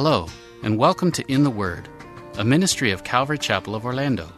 Hello, 0.00 0.28
and 0.62 0.78
welcome 0.78 1.10
to 1.10 1.24
In 1.26 1.42
the 1.42 1.50
Word, 1.50 1.88
a 2.36 2.44
ministry 2.44 2.92
of 2.92 3.02
Calvary 3.02 3.36
Chapel 3.36 3.74
of 3.74 3.84
Orlando. 3.84 4.32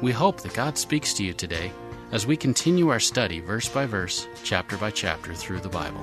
We 0.00 0.10
hope 0.10 0.40
that 0.40 0.54
God 0.54 0.78
speaks 0.78 1.12
to 1.12 1.22
you 1.22 1.34
today 1.34 1.70
as 2.12 2.26
we 2.26 2.34
continue 2.34 2.88
our 2.88 2.98
study 2.98 3.40
verse 3.40 3.68
by 3.68 3.84
verse, 3.84 4.26
chapter 4.42 4.78
by 4.78 4.90
chapter 4.90 5.34
through 5.34 5.60
the 5.60 5.68
Bible 5.68 6.02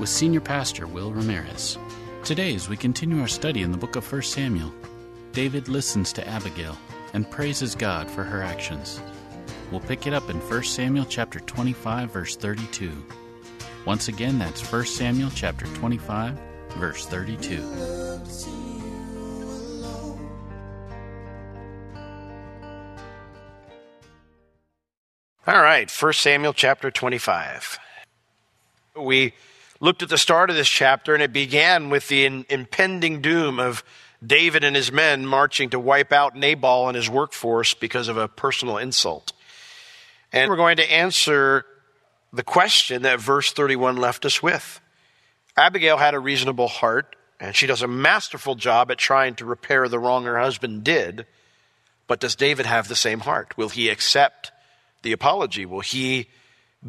with 0.00 0.08
Senior 0.08 0.40
Pastor 0.40 0.88
Will 0.88 1.12
Ramirez. 1.12 1.78
Today, 2.24 2.56
as 2.56 2.68
we 2.68 2.76
continue 2.76 3.20
our 3.20 3.28
study 3.28 3.62
in 3.62 3.70
the 3.70 3.78
book 3.78 3.94
of 3.94 4.12
1 4.12 4.22
Samuel, 4.22 4.74
David 5.30 5.68
listens 5.68 6.12
to 6.14 6.28
Abigail 6.28 6.76
and 7.12 7.30
praises 7.30 7.76
God 7.76 8.10
for 8.10 8.24
her 8.24 8.42
actions. 8.42 9.00
We'll 9.70 9.78
pick 9.78 10.08
it 10.08 10.12
up 10.12 10.28
in 10.28 10.40
1 10.40 10.64
Samuel 10.64 11.06
chapter 11.08 11.38
25 11.38 12.10
verse 12.10 12.34
32. 12.34 12.90
Once 13.86 14.08
again, 14.08 14.40
that's 14.40 14.72
1 14.72 14.86
Samuel 14.86 15.30
chapter 15.32 15.66
25 15.66 16.36
verse 16.70 17.06
32. 17.06 18.03
All 25.46 25.60
right, 25.60 25.90
1 25.90 26.12
Samuel 26.14 26.54
chapter 26.54 26.90
25. 26.90 27.78
We 28.96 29.34
looked 29.78 30.02
at 30.02 30.08
the 30.08 30.16
start 30.16 30.48
of 30.48 30.56
this 30.56 30.70
chapter, 30.70 31.12
and 31.12 31.22
it 31.22 31.34
began 31.34 31.90
with 31.90 32.08
the 32.08 32.24
in, 32.24 32.46
impending 32.48 33.20
doom 33.20 33.60
of 33.60 33.84
David 34.26 34.64
and 34.64 34.74
his 34.74 34.90
men 34.90 35.26
marching 35.26 35.68
to 35.70 35.78
wipe 35.78 36.12
out 36.12 36.34
Nabal 36.34 36.88
and 36.88 36.96
his 36.96 37.10
workforce 37.10 37.74
because 37.74 38.08
of 38.08 38.16
a 38.16 38.26
personal 38.26 38.78
insult. 38.78 39.34
And 40.32 40.50
we're 40.50 40.56
going 40.56 40.78
to 40.78 40.90
answer 40.90 41.66
the 42.32 42.42
question 42.42 43.02
that 43.02 43.20
verse 43.20 43.52
31 43.52 43.96
left 43.96 44.24
us 44.24 44.42
with. 44.42 44.80
Abigail 45.58 45.98
had 45.98 46.14
a 46.14 46.18
reasonable 46.18 46.68
heart, 46.68 47.16
and 47.40 47.54
she 47.54 47.66
does 47.66 47.82
a 47.82 47.88
masterful 47.88 48.54
job 48.54 48.90
at 48.90 48.98
trying 48.98 49.34
to 49.36 49.44
repair 49.44 49.88
the 49.88 49.98
wrong 49.98 50.24
her 50.24 50.38
husband 50.38 50.84
did. 50.84 51.26
But 52.06 52.20
does 52.20 52.36
David 52.36 52.66
have 52.66 52.88
the 52.88 52.96
same 52.96 53.20
heart? 53.20 53.56
Will 53.56 53.70
he 53.70 53.88
accept 53.88 54.52
the 55.02 55.12
apology? 55.12 55.66
Will 55.66 55.80
he 55.80 56.28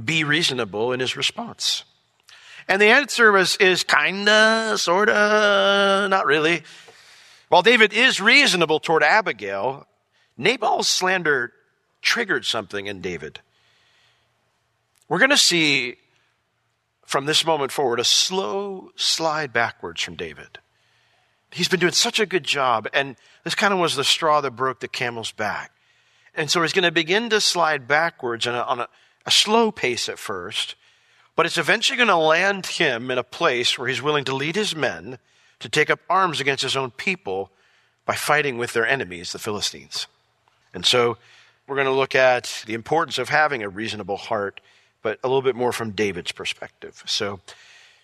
be 0.04 0.24
reasonable 0.24 0.92
in 0.92 1.00
his 1.00 1.16
response? 1.16 1.84
And 2.68 2.82
the 2.82 2.88
answer 2.88 3.38
is, 3.38 3.56
is 3.58 3.84
kinda, 3.84 4.76
sorta, 4.78 6.08
not 6.10 6.26
really. 6.26 6.64
While 7.50 7.62
David 7.62 7.94
is 7.94 8.20
reasonable 8.20 8.80
toward 8.80 9.04
Abigail, 9.04 9.88
Nabal's 10.38 10.90
slander 10.90 11.54
triggered 12.02 12.46
something 12.46 12.88
in 12.88 13.02
David. 13.02 13.40
We're 15.08 15.20
going 15.20 15.30
to 15.30 15.38
see 15.38 15.98
from 17.06 17.26
this 17.26 17.46
moment 17.46 17.72
forward 17.72 18.00
a 18.00 18.04
slow 18.04 18.92
slide 18.96 19.54
backwards 19.54 20.02
from 20.02 20.16
David. 20.16 20.60
He's 21.52 21.70
been 21.70 21.80
doing 21.80 21.94
such 21.94 22.20
a 22.20 22.26
good 22.26 22.44
job, 22.44 22.88
and 22.94 23.16
this 23.44 23.56
kind 23.56 23.74
of 23.74 23.80
was 23.80 23.96
the 23.96 24.04
straw 24.04 24.42
that 24.42 24.52
broke 24.52 24.80
the 24.80 24.88
camel's 24.88 25.32
back. 25.32 25.72
And 26.36 26.52
so 26.52 26.62
he's 26.62 26.74
going 26.74 26.84
to 26.84 26.92
begin 26.92 27.30
to 27.30 27.40
slide 27.40 27.88
backwards 27.88 28.46
on, 28.46 28.56
a, 28.56 28.62
on 28.62 28.80
a, 28.82 28.90
a 29.26 29.32
slow 29.32 29.72
pace 29.72 30.10
at 30.10 30.20
first, 30.20 30.76
but 31.36 31.46
it's 31.46 31.58
eventually 31.58 31.98
going 31.98 32.10
to 32.10 32.18
land 32.18 32.66
him 32.66 33.10
in 33.10 33.18
a 33.18 33.24
place 33.24 33.78
where 33.78 33.88
he's 33.88 34.02
willing 34.02 34.26
to 34.26 34.36
lead 34.36 34.56
his 34.56 34.76
men 34.76 35.18
to 35.60 35.70
take 35.70 35.90
up 35.90 36.00
arms 36.10 36.42
against 36.42 36.64
his 36.64 36.76
own 36.76 36.92
people 36.92 37.52
by 38.06 38.16
fighting 38.16 38.58
with 38.58 38.74
their 38.74 38.86
enemies, 38.86 39.32
the 39.32 39.40
Philistines. 39.40 40.08
And 40.74 40.86
so 40.86 41.18
we're 41.68 41.76
going 41.76 41.88
to 41.88 41.94
look 41.94 42.16
at 42.16 42.64
the 42.68 42.74
importance 42.74 43.18
of 43.18 43.30
having 43.30 43.64
a 43.64 43.70
reasonable 43.70 44.18
heart, 44.18 44.62
but 45.06 45.20
a 45.24 45.28
little 45.28 45.44
bit 45.44 45.56
more 45.56 45.72
from 45.72 45.92
David's 45.92 46.32
perspective. 46.32 47.04
So, 47.06 47.40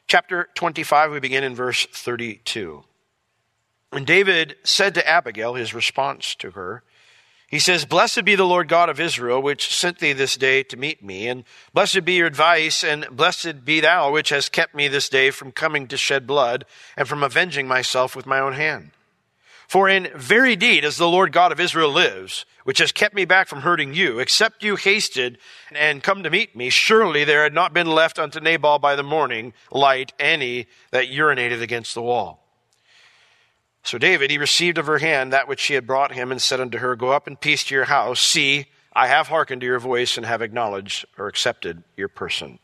chapter 0.05 0.49
25, 0.53 1.11
we 1.11 1.19
begin 1.19 1.43
in 1.43 1.55
verse 1.55 1.87
32. 1.87 2.83
And 3.91 4.05
David 4.05 4.55
said 4.63 4.93
to 4.93 5.09
Abigail, 5.09 5.55
his 5.55 5.73
response 5.73 6.35
to 6.35 6.51
her, 6.51 6.83
he 7.47 7.57
says, 7.57 7.85
Blessed 7.85 8.23
be 8.23 8.35
the 8.35 8.45
Lord 8.45 8.67
God 8.67 8.87
of 8.87 8.99
Israel, 8.99 9.41
which 9.41 9.73
sent 9.73 9.97
thee 9.97 10.13
this 10.13 10.35
day 10.35 10.61
to 10.61 10.77
meet 10.77 11.03
me, 11.03 11.27
and 11.27 11.43
blessed 11.73 12.05
be 12.05 12.13
your 12.13 12.27
advice, 12.27 12.83
and 12.83 13.07
blessed 13.09 13.65
be 13.65 13.79
thou, 13.79 14.11
which 14.11 14.29
has 14.29 14.47
kept 14.47 14.75
me 14.75 14.87
this 14.87 15.09
day 15.09 15.31
from 15.31 15.51
coming 15.51 15.87
to 15.87 15.97
shed 15.97 16.27
blood, 16.27 16.65
and 16.95 17.07
from 17.07 17.23
avenging 17.23 17.67
myself 17.67 18.15
with 18.15 18.27
my 18.27 18.39
own 18.39 18.53
hand. 18.53 18.91
For 19.71 19.87
in 19.87 20.09
very 20.13 20.57
deed, 20.57 20.83
as 20.83 20.97
the 20.97 21.07
Lord 21.07 21.31
God 21.31 21.53
of 21.53 21.59
Israel 21.61 21.93
lives, 21.93 22.45
which 22.65 22.79
has 22.79 22.91
kept 22.91 23.15
me 23.15 23.23
back 23.23 23.47
from 23.47 23.61
hurting 23.61 23.93
you, 23.93 24.19
except 24.19 24.65
you 24.65 24.75
hasted 24.75 25.37
and 25.71 26.03
come 26.03 26.23
to 26.23 26.29
meet 26.29 26.57
me, 26.57 26.69
surely 26.69 27.23
there 27.23 27.43
had 27.43 27.53
not 27.53 27.73
been 27.73 27.87
left 27.87 28.19
unto 28.19 28.41
Nabal 28.41 28.79
by 28.79 28.97
the 28.97 29.01
morning 29.01 29.53
light 29.71 30.11
any 30.19 30.67
that 30.91 31.05
urinated 31.05 31.61
against 31.61 31.93
the 31.93 32.01
wall. 32.01 32.45
So 33.81 33.97
David, 33.97 34.29
he 34.29 34.37
received 34.37 34.77
of 34.77 34.87
her 34.87 34.97
hand 34.97 35.31
that 35.31 35.47
which 35.47 35.61
she 35.61 35.75
had 35.75 35.87
brought 35.87 36.11
him 36.11 36.33
and 36.33 36.41
said 36.41 36.59
unto 36.59 36.79
her, 36.79 36.97
Go 36.97 37.13
up 37.13 37.25
in 37.25 37.37
peace 37.37 37.63
to 37.63 37.73
your 37.73 37.85
house. 37.85 38.19
See, 38.19 38.65
I 38.91 39.07
have 39.07 39.29
hearkened 39.29 39.61
to 39.61 39.67
your 39.67 39.79
voice 39.79 40.17
and 40.17 40.25
have 40.25 40.41
acknowledged 40.41 41.05
or 41.17 41.27
accepted 41.27 41.85
your 41.95 42.09
person. 42.09 42.59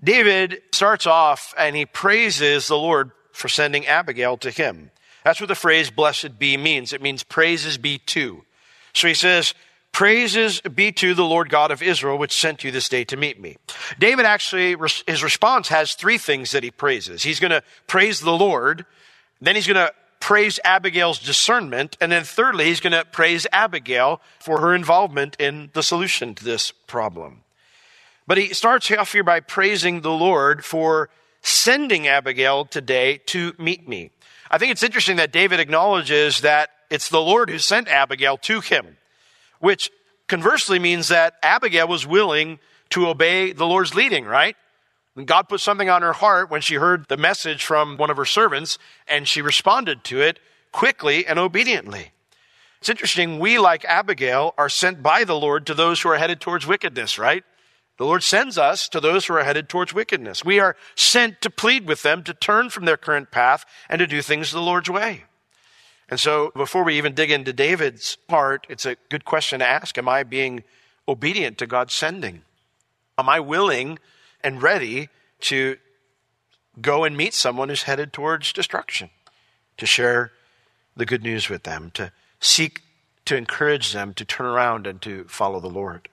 David 0.00 0.62
starts 0.70 1.04
off 1.04 1.52
and 1.58 1.74
he 1.74 1.84
praises 1.84 2.68
the 2.68 2.78
Lord 2.78 3.10
for 3.32 3.48
sending 3.48 3.88
Abigail 3.88 4.36
to 4.36 4.52
him. 4.52 4.92
That's 5.24 5.40
what 5.40 5.48
the 5.48 5.54
phrase 5.54 5.90
blessed 5.90 6.38
be 6.38 6.56
means. 6.56 6.92
It 6.92 7.02
means 7.02 7.22
praises 7.22 7.78
be 7.78 7.98
to. 7.98 8.44
So 8.92 9.08
he 9.08 9.14
says, 9.14 9.54
Praises 9.92 10.62
be 10.62 10.90
to 10.92 11.12
the 11.12 11.24
Lord 11.24 11.50
God 11.50 11.70
of 11.70 11.82
Israel, 11.82 12.16
which 12.16 12.32
sent 12.32 12.64
you 12.64 12.70
this 12.70 12.88
day 12.88 13.04
to 13.04 13.16
meet 13.16 13.38
me. 13.38 13.58
David 13.98 14.24
actually, 14.24 14.74
his 15.06 15.22
response 15.22 15.68
has 15.68 15.92
three 15.92 16.16
things 16.16 16.52
that 16.52 16.64
he 16.64 16.70
praises. 16.70 17.22
He's 17.22 17.38
going 17.38 17.50
to 17.50 17.62
praise 17.86 18.20
the 18.20 18.32
Lord, 18.32 18.86
then 19.42 19.54
he's 19.54 19.66
going 19.66 19.76
to 19.76 19.92
praise 20.18 20.58
Abigail's 20.64 21.18
discernment. 21.18 21.98
And 22.00 22.10
then 22.10 22.24
thirdly, 22.24 22.66
he's 22.66 22.80
going 22.80 22.92
to 22.92 23.04
praise 23.04 23.46
Abigail 23.52 24.22
for 24.38 24.60
her 24.60 24.74
involvement 24.74 25.36
in 25.38 25.70
the 25.74 25.82
solution 25.82 26.34
to 26.36 26.44
this 26.44 26.70
problem. 26.70 27.42
But 28.26 28.38
he 28.38 28.54
starts 28.54 28.90
off 28.92 29.12
here 29.12 29.24
by 29.24 29.40
praising 29.40 30.00
the 30.00 30.12
Lord 30.12 30.64
for 30.64 31.10
sending 31.42 32.06
Abigail 32.06 32.64
today 32.64 33.18
to 33.26 33.52
meet 33.58 33.86
me. 33.86 34.10
I 34.52 34.58
think 34.58 34.70
it's 34.70 34.82
interesting 34.82 35.16
that 35.16 35.32
David 35.32 35.60
acknowledges 35.60 36.42
that 36.42 36.68
it's 36.90 37.08
the 37.08 37.22
Lord 37.22 37.48
who 37.48 37.58
sent 37.58 37.88
Abigail 37.88 38.36
to 38.36 38.60
him, 38.60 38.98
which 39.60 39.90
conversely 40.28 40.78
means 40.78 41.08
that 41.08 41.34
Abigail 41.42 41.88
was 41.88 42.06
willing 42.06 42.58
to 42.90 43.08
obey 43.08 43.52
the 43.52 43.66
Lord's 43.66 43.94
leading, 43.94 44.26
right? 44.26 44.54
God 45.24 45.48
put 45.48 45.60
something 45.60 45.88
on 45.88 46.02
her 46.02 46.12
heart 46.12 46.50
when 46.50 46.60
she 46.60 46.74
heard 46.74 47.08
the 47.08 47.16
message 47.16 47.64
from 47.64 47.96
one 47.96 48.10
of 48.10 48.18
her 48.18 48.26
servants, 48.26 48.78
and 49.08 49.26
she 49.26 49.40
responded 49.40 50.04
to 50.04 50.20
it 50.20 50.38
quickly 50.70 51.26
and 51.26 51.38
obediently. 51.38 52.12
It's 52.80 52.90
interesting, 52.90 53.38
we, 53.38 53.58
like 53.58 53.86
Abigail, 53.86 54.54
are 54.58 54.68
sent 54.68 55.02
by 55.02 55.24
the 55.24 55.38
Lord 55.38 55.66
to 55.66 55.74
those 55.74 56.00
who 56.02 56.10
are 56.10 56.18
headed 56.18 56.40
towards 56.40 56.66
wickedness, 56.66 57.18
right? 57.18 57.44
The 57.98 58.06
Lord 58.06 58.22
sends 58.22 58.58
us 58.58 58.88
to 58.88 59.00
those 59.00 59.26
who 59.26 59.34
are 59.34 59.44
headed 59.44 59.68
towards 59.68 59.94
wickedness. 59.94 60.44
We 60.44 60.58
are 60.58 60.76
sent 60.94 61.40
to 61.42 61.50
plead 61.50 61.86
with 61.86 62.02
them 62.02 62.24
to 62.24 62.34
turn 62.34 62.70
from 62.70 62.84
their 62.84 62.96
current 62.96 63.30
path 63.30 63.64
and 63.88 63.98
to 63.98 64.06
do 64.06 64.22
things 64.22 64.50
the 64.50 64.60
Lord's 64.60 64.90
way. 64.90 65.24
And 66.08 66.18
so, 66.18 66.52
before 66.54 66.84
we 66.84 66.98
even 66.98 67.14
dig 67.14 67.30
into 67.30 67.52
David's 67.52 68.16
part, 68.28 68.66
it's 68.68 68.84
a 68.84 68.96
good 69.08 69.24
question 69.24 69.60
to 69.60 69.66
ask 69.66 69.96
Am 69.96 70.08
I 70.08 70.24
being 70.24 70.64
obedient 71.08 71.58
to 71.58 71.66
God's 71.66 71.94
sending? 71.94 72.42
Am 73.16 73.28
I 73.28 73.40
willing 73.40 73.98
and 74.42 74.62
ready 74.62 75.08
to 75.42 75.76
go 76.80 77.04
and 77.04 77.16
meet 77.16 77.34
someone 77.34 77.68
who's 77.68 77.84
headed 77.84 78.12
towards 78.12 78.52
destruction, 78.52 79.10
to 79.76 79.86
share 79.86 80.32
the 80.96 81.06
good 81.06 81.22
news 81.22 81.48
with 81.48 81.62
them, 81.62 81.90
to 81.94 82.12
seek 82.40 82.82
to 83.24 83.36
encourage 83.36 83.92
them 83.92 84.12
to 84.14 84.24
turn 84.24 84.46
around 84.46 84.86
and 84.86 85.00
to 85.02 85.24
follow 85.24 85.60
the 85.60 85.68
Lord. 85.68 86.08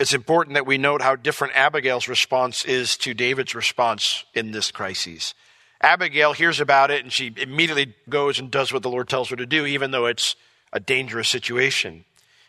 It's 0.00 0.14
important 0.14 0.54
that 0.54 0.66
we 0.66 0.78
note 0.78 1.02
how 1.02 1.14
different 1.14 1.54
Abigail's 1.54 2.08
response 2.08 2.64
is 2.64 2.96
to 2.96 3.12
David's 3.12 3.54
response 3.54 4.24
in 4.32 4.50
this 4.50 4.70
crisis. 4.70 5.34
Abigail 5.82 6.32
hears 6.32 6.58
about 6.58 6.90
it 6.90 7.02
and 7.02 7.12
she 7.12 7.34
immediately 7.36 7.94
goes 8.08 8.38
and 8.38 8.50
does 8.50 8.72
what 8.72 8.82
the 8.82 8.88
Lord 8.88 9.10
tells 9.10 9.28
her 9.28 9.36
to 9.36 9.44
do, 9.44 9.66
even 9.66 9.90
though 9.90 10.06
it's 10.06 10.36
a 10.72 10.80
dangerous 10.80 11.28
situation. 11.28 12.06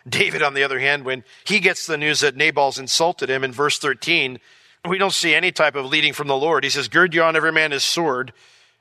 David, 0.08 0.42
on 0.42 0.54
the 0.54 0.64
other 0.64 0.80
hand, 0.80 1.04
when 1.04 1.26
he 1.44 1.60
gets 1.60 1.86
the 1.86 1.98
news 1.98 2.22
that 2.22 2.38
Nabal's 2.38 2.80
insulted 2.80 3.30
him 3.30 3.44
in 3.44 3.52
verse 3.52 3.78
13, 3.78 4.40
we 4.88 4.98
don't 4.98 5.14
see 5.14 5.36
any 5.36 5.52
type 5.52 5.76
of 5.76 5.86
leading 5.86 6.14
from 6.14 6.28
the 6.28 6.38
Lord. 6.38 6.64
He 6.64 6.70
says, 6.70 6.88
Gird 6.88 7.14
you 7.14 7.22
on 7.22 7.36
every 7.36 7.52
man 7.52 7.72
his 7.72 7.84
sword. 7.84 8.32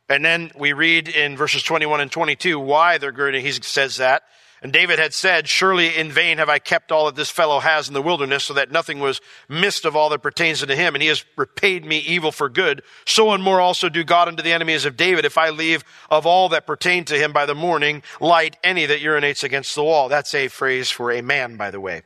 And 0.08 0.24
then 0.24 0.52
we 0.56 0.72
read 0.74 1.08
in 1.08 1.36
verses 1.36 1.64
21 1.64 2.00
and 2.00 2.10
22 2.10 2.58
why 2.58 2.98
they're 2.98 3.12
girding. 3.12 3.44
He 3.44 3.52
says 3.52 3.96
that. 3.96 4.22
And 4.62 4.72
David 4.72 4.98
had 4.98 5.14
said, 5.14 5.48
Surely 5.48 5.96
in 5.96 6.12
vain 6.12 6.36
have 6.36 6.50
I 6.50 6.58
kept 6.58 6.92
all 6.92 7.06
that 7.06 7.16
this 7.16 7.30
fellow 7.30 7.60
has 7.60 7.88
in 7.88 7.94
the 7.94 8.02
wilderness, 8.02 8.44
so 8.44 8.54
that 8.54 8.70
nothing 8.70 9.00
was 9.00 9.20
missed 9.48 9.86
of 9.86 9.96
all 9.96 10.10
that 10.10 10.22
pertains 10.22 10.62
unto 10.62 10.74
him, 10.74 10.94
and 10.94 11.00
he 11.00 11.08
has 11.08 11.24
repaid 11.36 11.84
me 11.84 11.98
evil 11.98 12.30
for 12.30 12.50
good. 12.50 12.82
So 13.06 13.32
and 13.32 13.42
more 13.42 13.60
also 13.60 13.88
do 13.88 14.04
God 14.04 14.28
unto 14.28 14.42
the 14.42 14.52
enemies 14.52 14.84
of 14.84 14.98
David, 14.98 15.24
if 15.24 15.38
I 15.38 15.48
leave 15.48 15.82
of 16.10 16.26
all 16.26 16.50
that 16.50 16.66
pertain 16.66 17.06
to 17.06 17.16
him 17.16 17.32
by 17.32 17.46
the 17.46 17.54
morning 17.54 18.02
light 18.20 18.56
any 18.62 18.84
that 18.84 19.00
urinates 19.00 19.42
against 19.42 19.74
the 19.74 19.84
wall. 19.84 20.10
That's 20.10 20.34
a 20.34 20.48
phrase 20.48 20.90
for 20.90 21.10
a 21.10 21.22
man, 21.22 21.56
by 21.56 21.70
the 21.70 21.80
way. 21.80 22.02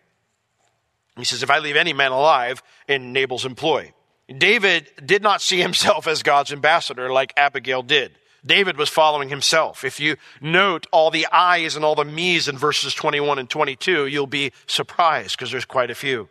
He 1.17 1.25
says, 1.25 1.43
If 1.43 1.51
I 1.51 1.59
leave 1.59 1.77
any 1.77 1.93
man 1.93 2.13
alive 2.13 2.63
in 2.87 3.13
Nabal's 3.13 3.45
employ. 3.45 3.93
David 4.39 4.89
did 5.05 5.23
not 5.23 5.43
see 5.43 5.61
himself 5.61 6.07
as 6.07 6.23
God's 6.23 6.53
ambassador 6.53 7.11
like 7.11 7.33
Abigail 7.37 7.83
did. 7.83 8.17
David 8.47 8.77
was 8.77 8.89
following 8.89 9.29
himself. 9.29 9.85
If 9.85 9.99
you 9.99 10.17
note 10.41 10.87
all 10.93 11.11
the 11.11 11.27
I's 11.33 11.77
and 11.77 11.85
all 11.85 11.95
the 11.95 12.05
me's 12.05 12.49
in 12.49 12.59
verses 12.59 12.95
21 12.95 13.39
and 13.39 13.49
22, 13.49 14.07
you'll 14.07 14.27
be 14.27 14.53
surprised 14.67 15.37
because 15.37 15.51
there's 15.51 15.65
quite 15.65 15.91
a 15.91 15.95
few. 15.95 16.29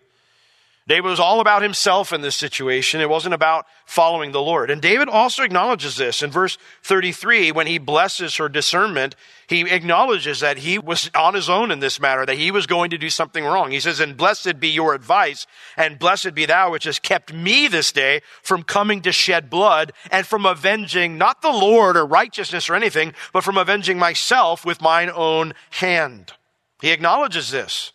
David 0.86 1.08
was 1.08 1.20
all 1.20 1.40
about 1.40 1.62
himself 1.62 2.12
in 2.12 2.20
this 2.20 2.36
situation. 2.36 3.00
It 3.00 3.10
wasn't 3.10 3.34
about 3.34 3.66
following 3.86 4.34
the 4.34 4.42
Lord. 4.42 4.70
And 4.70 4.82
David 4.82 5.08
also 5.08 5.42
acknowledges 5.42 5.96
this 5.96 6.22
in 6.22 6.30
verse 6.30 6.58
33 6.84 7.54
when 7.54 7.68
he 7.68 7.78
blesses 7.78 8.36
her 8.36 8.50
discernment. 8.50 9.16
He 9.48 9.62
acknowledges 9.62 10.42
that 10.42 10.58
he 10.58 10.78
was 10.78 11.10
on 11.16 11.36
his 11.36 11.50
own 11.50 11.72
in 11.72 11.80
this 11.80 12.02
matter, 12.02 12.26
that 12.26 12.38
he 12.38 12.52
was 12.52 12.68
going 12.68 12.90
to 12.90 12.98
do 12.98 13.10
something 13.10 13.46
wrong. 13.46 13.72
He 13.72 13.80
says, 13.80 14.02
And 14.02 14.18
blessed 14.18 14.60
be 14.60 14.68
your 14.68 14.94
advice, 14.94 15.48
and 15.78 15.98
blessed 15.98 16.34
be 16.34 16.46
thou 16.46 16.72
which 16.72 16.84
has 16.84 17.00
kept 17.00 17.34
me 17.34 17.70
this 17.70 17.94
day 17.94 18.22
from 18.42 18.64
coming 18.64 19.02
to 19.04 19.14
shed 19.14 19.50
blood 19.50 19.94
and 20.12 20.28
from 20.28 20.46
avenging 20.46 21.18
not 21.18 21.42
the 21.42 21.50
Lord 21.50 21.96
or 21.96 22.06
righteousness 22.06 22.70
or 22.70 22.76
anything, 22.76 23.14
but 23.32 23.46
from 23.46 23.58
avenging 23.58 23.98
myself 23.98 24.66
with 24.66 24.82
mine 24.82 25.10
own 25.10 25.54
hand. 25.70 26.34
He 26.82 26.92
acknowledges 26.92 27.52
this. 27.52 27.93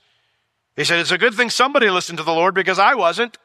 He 0.79 0.85
said, 0.85 1.01
It's 1.01 1.11
a 1.11 1.19
good 1.19 1.35
thing 1.35 1.51
somebody 1.51 1.91
listened 1.91 2.19
to 2.19 2.25
the 2.25 2.33
Lord 2.33 2.55
because 2.55 2.79
I 2.79 2.95
wasn't. 2.95 3.37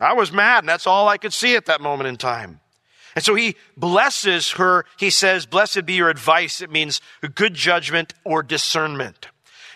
I 0.00 0.14
was 0.14 0.32
mad, 0.32 0.60
and 0.60 0.68
that's 0.68 0.86
all 0.86 1.08
I 1.08 1.18
could 1.18 1.32
see 1.32 1.56
at 1.56 1.66
that 1.66 1.82
moment 1.82 2.08
in 2.08 2.16
time. 2.16 2.60
And 3.14 3.22
so 3.22 3.34
he 3.34 3.54
blesses 3.76 4.52
her. 4.52 4.86
He 4.98 5.10
says, 5.10 5.44
Blessed 5.44 5.84
be 5.84 5.92
your 5.92 6.08
advice. 6.08 6.62
It 6.62 6.70
means 6.70 7.02
good 7.34 7.52
judgment 7.52 8.14
or 8.24 8.42
discernment. 8.42 9.28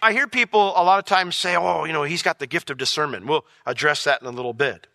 I 0.03 0.13
hear 0.13 0.27
people 0.27 0.73
a 0.77 0.83
lot 0.83 0.99
of 0.99 1.05
times 1.05 1.37
say, 1.37 1.57
Oh, 1.57 1.85
you 1.85 1.93
know, 1.93 2.05
he's 2.05 2.23
got 2.23 2.39
the 2.39 2.47
gift 2.47 2.71
of 2.71 2.79
discernment. 2.79 3.27
We'll 3.27 3.45
address 3.67 4.05
that 4.05 4.23
in 4.23 4.27
a 4.27 4.33
little 4.33 4.55
bit. 4.55 4.87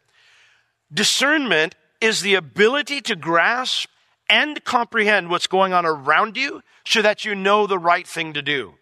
Discernment 0.92 1.76
is 2.02 2.22
the 2.22 2.34
ability 2.34 3.02
to 3.02 3.16
grasp 3.16 3.88
and 4.28 4.64
comprehend 4.64 5.30
what's 5.30 5.46
going 5.46 5.74
on 5.74 5.86
around 5.86 6.38
you 6.38 6.64
so 6.88 7.04
that 7.04 7.24
you 7.24 7.36
know 7.36 7.68
the 7.68 7.78
right 7.78 8.08
thing 8.08 8.34
to 8.34 8.42
do. 8.42 8.76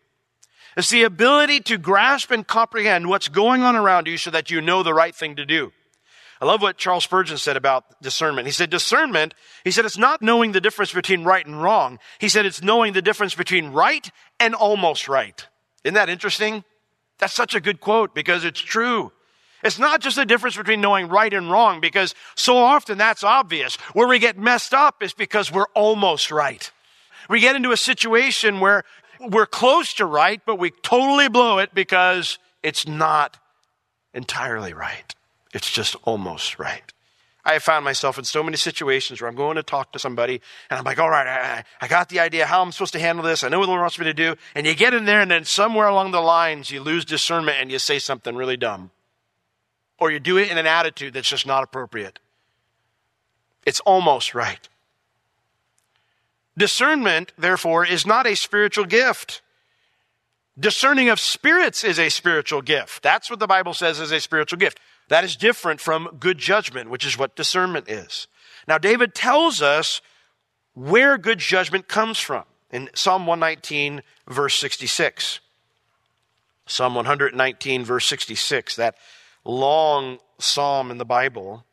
It's 0.75 0.89
the 0.89 1.03
ability 1.03 1.59
to 1.61 1.77
grasp 1.77 2.31
and 2.31 2.45
comprehend 2.45 3.07
what's 3.07 3.27
going 3.27 3.61
on 3.61 3.75
around 3.75 4.07
you 4.07 4.17
so 4.17 4.31
that 4.31 4.49
you 4.49 4.61
know 4.61 4.83
the 4.83 4.93
right 4.93 5.15
thing 5.15 5.35
to 5.35 5.45
do. 5.45 5.71
I 6.41 6.45
love 6.45 6.61
what 6.61 6.77
Charles 6.77 7.05
Spurgeon 7.05 7.37
said 7.37 7.55
about 7.55 8.01
discernment. 8.01 8.47
He 8.47 8.51
said, 8.51 8.69
discernment, 8.69 9.33
he 9.63 9.71
said, 9.71 9.85
it's 9.85 9.97
not 9.97 10.21
knowing 10.21 10.51
the 10.51 10.59
difference 10.59 10.91
between 10.91 11.23
right 11.23 11.45
and 11.45 11.61
wrong. 11.61 11.99
He 12.19 12.27
said, 12.27 12.45
it's 12.45 12.61
knowing 12.61 12.93
the 12.93 13.01
difference 13.01 13.33
between 13.33 13.69
right 13.69 14.09
and 14.39 14.53
almost 14.53 15.07
right. 15.07 15.47
Isn't 15.83 15.93
that 15.93 16.09
interesting? 16.09 16.65
That's 17.19 17.33
such 17.33 17.55
a 17.55 17.61
good 17.61 17.79
quote 17.79 18.13
because 18.13 18.43
it's 18.43 18.59
true. 18.59 19.13
It's 19.63 19.79
not 19.79 20.01
just 20.01 20.17
the 20.17 20.25
difference 20.25 20.57
between 20.57 20.81
knowing 20.81 21.07
right 21.07 21.33
and 21.33 21.49
wrong 21.49 21.79
because 21.79 22.13
so 22.35 22.57
often 22.57 22.97
that's 22.97 23.23
obvious. 23.23 23.75
Where 23.93 24.07
we 24.07 24.19
get 24.19 24.37
messed 24.37 24.73
up 24.73 25.01
is 25.01 25.13
because 25.13 25.51
we're 25.51 25.71
almost 25.73 26.31
right. 26.31 26.69
We 27.29 27.39
get 27.39 27.55
into 27.55 27.71
a 27.71 27.77
situation 27.77 28.59
where 28.59 28.83
we're 29.29 29.45
close 29.45 29.93
to 29.95 30.05
right, 30.05 30.41
but 30.45 30.57
we 30.57 30.71
totally 30.71 31.29
blow 31.29 31.59
it 31.59 31.73
because 31.73 32.39
it's 32.61 32.87
not 32.87 33.37
entirely 34.13 34.73
right. 34.73 35.15
It's 35.53 35.71
just 35.71 35.95
almost 36.03 36.59
right. 36.59 36.93
I 37.45 37.53
have 37.53 37.63
found 37.63 37.83
myself 37.83 38.17
in 38.17 38.23
so 38.23 38.41
many 38.41 38.55
situations 38.55 39.19
where 39.19 39.29
I'm 39.29 39.35
going 39.35 39.57
to 39.57 39.63
talk 39.63 39.91
to 39.93 39.99
somebody 39.99 40.39
and 40.69 40.77
I'm 40.77 40.85
like, 40.85 40.99
all 40.99 41.09
right, 41.09 41.27
I, 41.27 41.63
I 41.81 41.87
got 41.89 42.07
the 42.07 42.21
idea 42.21 42.45
how 42.45 42.61
I'm 42.61 42.71
supposed 42.71 42.93
to 42.93 42.99
handle 42.99 43.25
this. 43.25 43.43
I 43.43 43.49
know 43.49 43.59
what 43.59 43.65
the 43.65 43.71
Lord 43.71 43.81
wants 43.81 43.99
me 43.99 44.05
to 44.05 44.13
do. 44.13 44.35
And 44.55 44.65
you 44.65 44.73
get 44.73 44.93
in 44.93 45.03
there 45.03 45.19
and 45.19 45.29
then 45.29 45.43
somewhere 45.43 45.87
along 45.87 46.11
the 46.11 46.21
lines 46.21 46.71
you 46.71 46.81
lose 46.81 47.03
discernment 47.03 47.57
and 47.59 47.69
you 47.69 47.79
say 47.79 47.99
something 47.99 48.35
really 48.35 48.55
dumb. 48.55 48.91
Or 49.99 50.09
you 50.09 50.19
do 50.19 50.37
it 50.37 50.49
in 50.49 50.57
an 50.57 50.67
attitude 50.67 51.13
that's 51.13 51.29
just 51.29 51.45
not 51.45 51.63
appropriate. 51.63 52.19
It's 53.65 53.81
almost 53.81 54.33
right. 54.33 54.67
Discernment, 56.57 57.33
therefore, 57.37 57.85
is 57.85 58.05
not 58.05 58.27
a 58.27 58.35
spiritual 58.35 58.85
gift. 58.85 59.41
Discerning 60.59 61.09
of 61.09 61.19
spirits 61.19 61.83
is 61.83 61.97
a 61.97 62.09
spiritual 62.09 62.61
gift. 62.61 63.01
That's 63.01 63.29
what 63.29 63.39
the 63.39 63.47
Bible 63.47 63.73
says 63.73 63.99
is 63.99 64.11
a 64.11 64.19
spiritual 64.19 64.59
gift. 64.59 64.79
That 65.09 65.23
is 65.23 65.35
different 65.35 65.81
from 65.81 66.17
good 66.19 66.37
judgment, 66.37 66.89
which 66.89 67.05
is 67.05 67.17
what 67.17 67.35
discernment 67.35 67.89
is. 67.89 68.27
Now, 68.67 68.77
David 68.77 69.15
tells 69.15 69.61
us 69.61 70.01
where 70.73 71.17
good 71.17 71.39
judgment 71.39 71.87
comes 71.87 72.19
from 72.19 72.43
in 72.71 72.89
Psalm 72.93 73.25
119, 73.25 74.03
verse 74.27 74.55
66. 74.55 75.39
Psalm 76.65 76.95
119, 76.95 77.83
verse 77.83 78.05
66, 78.05 78.77
that 78.77 78.95
long 79.43 80.19
psalm 80.39 80.91
in 80.91 80.97
the 80.97 81.05
Bible, 81.05 81.65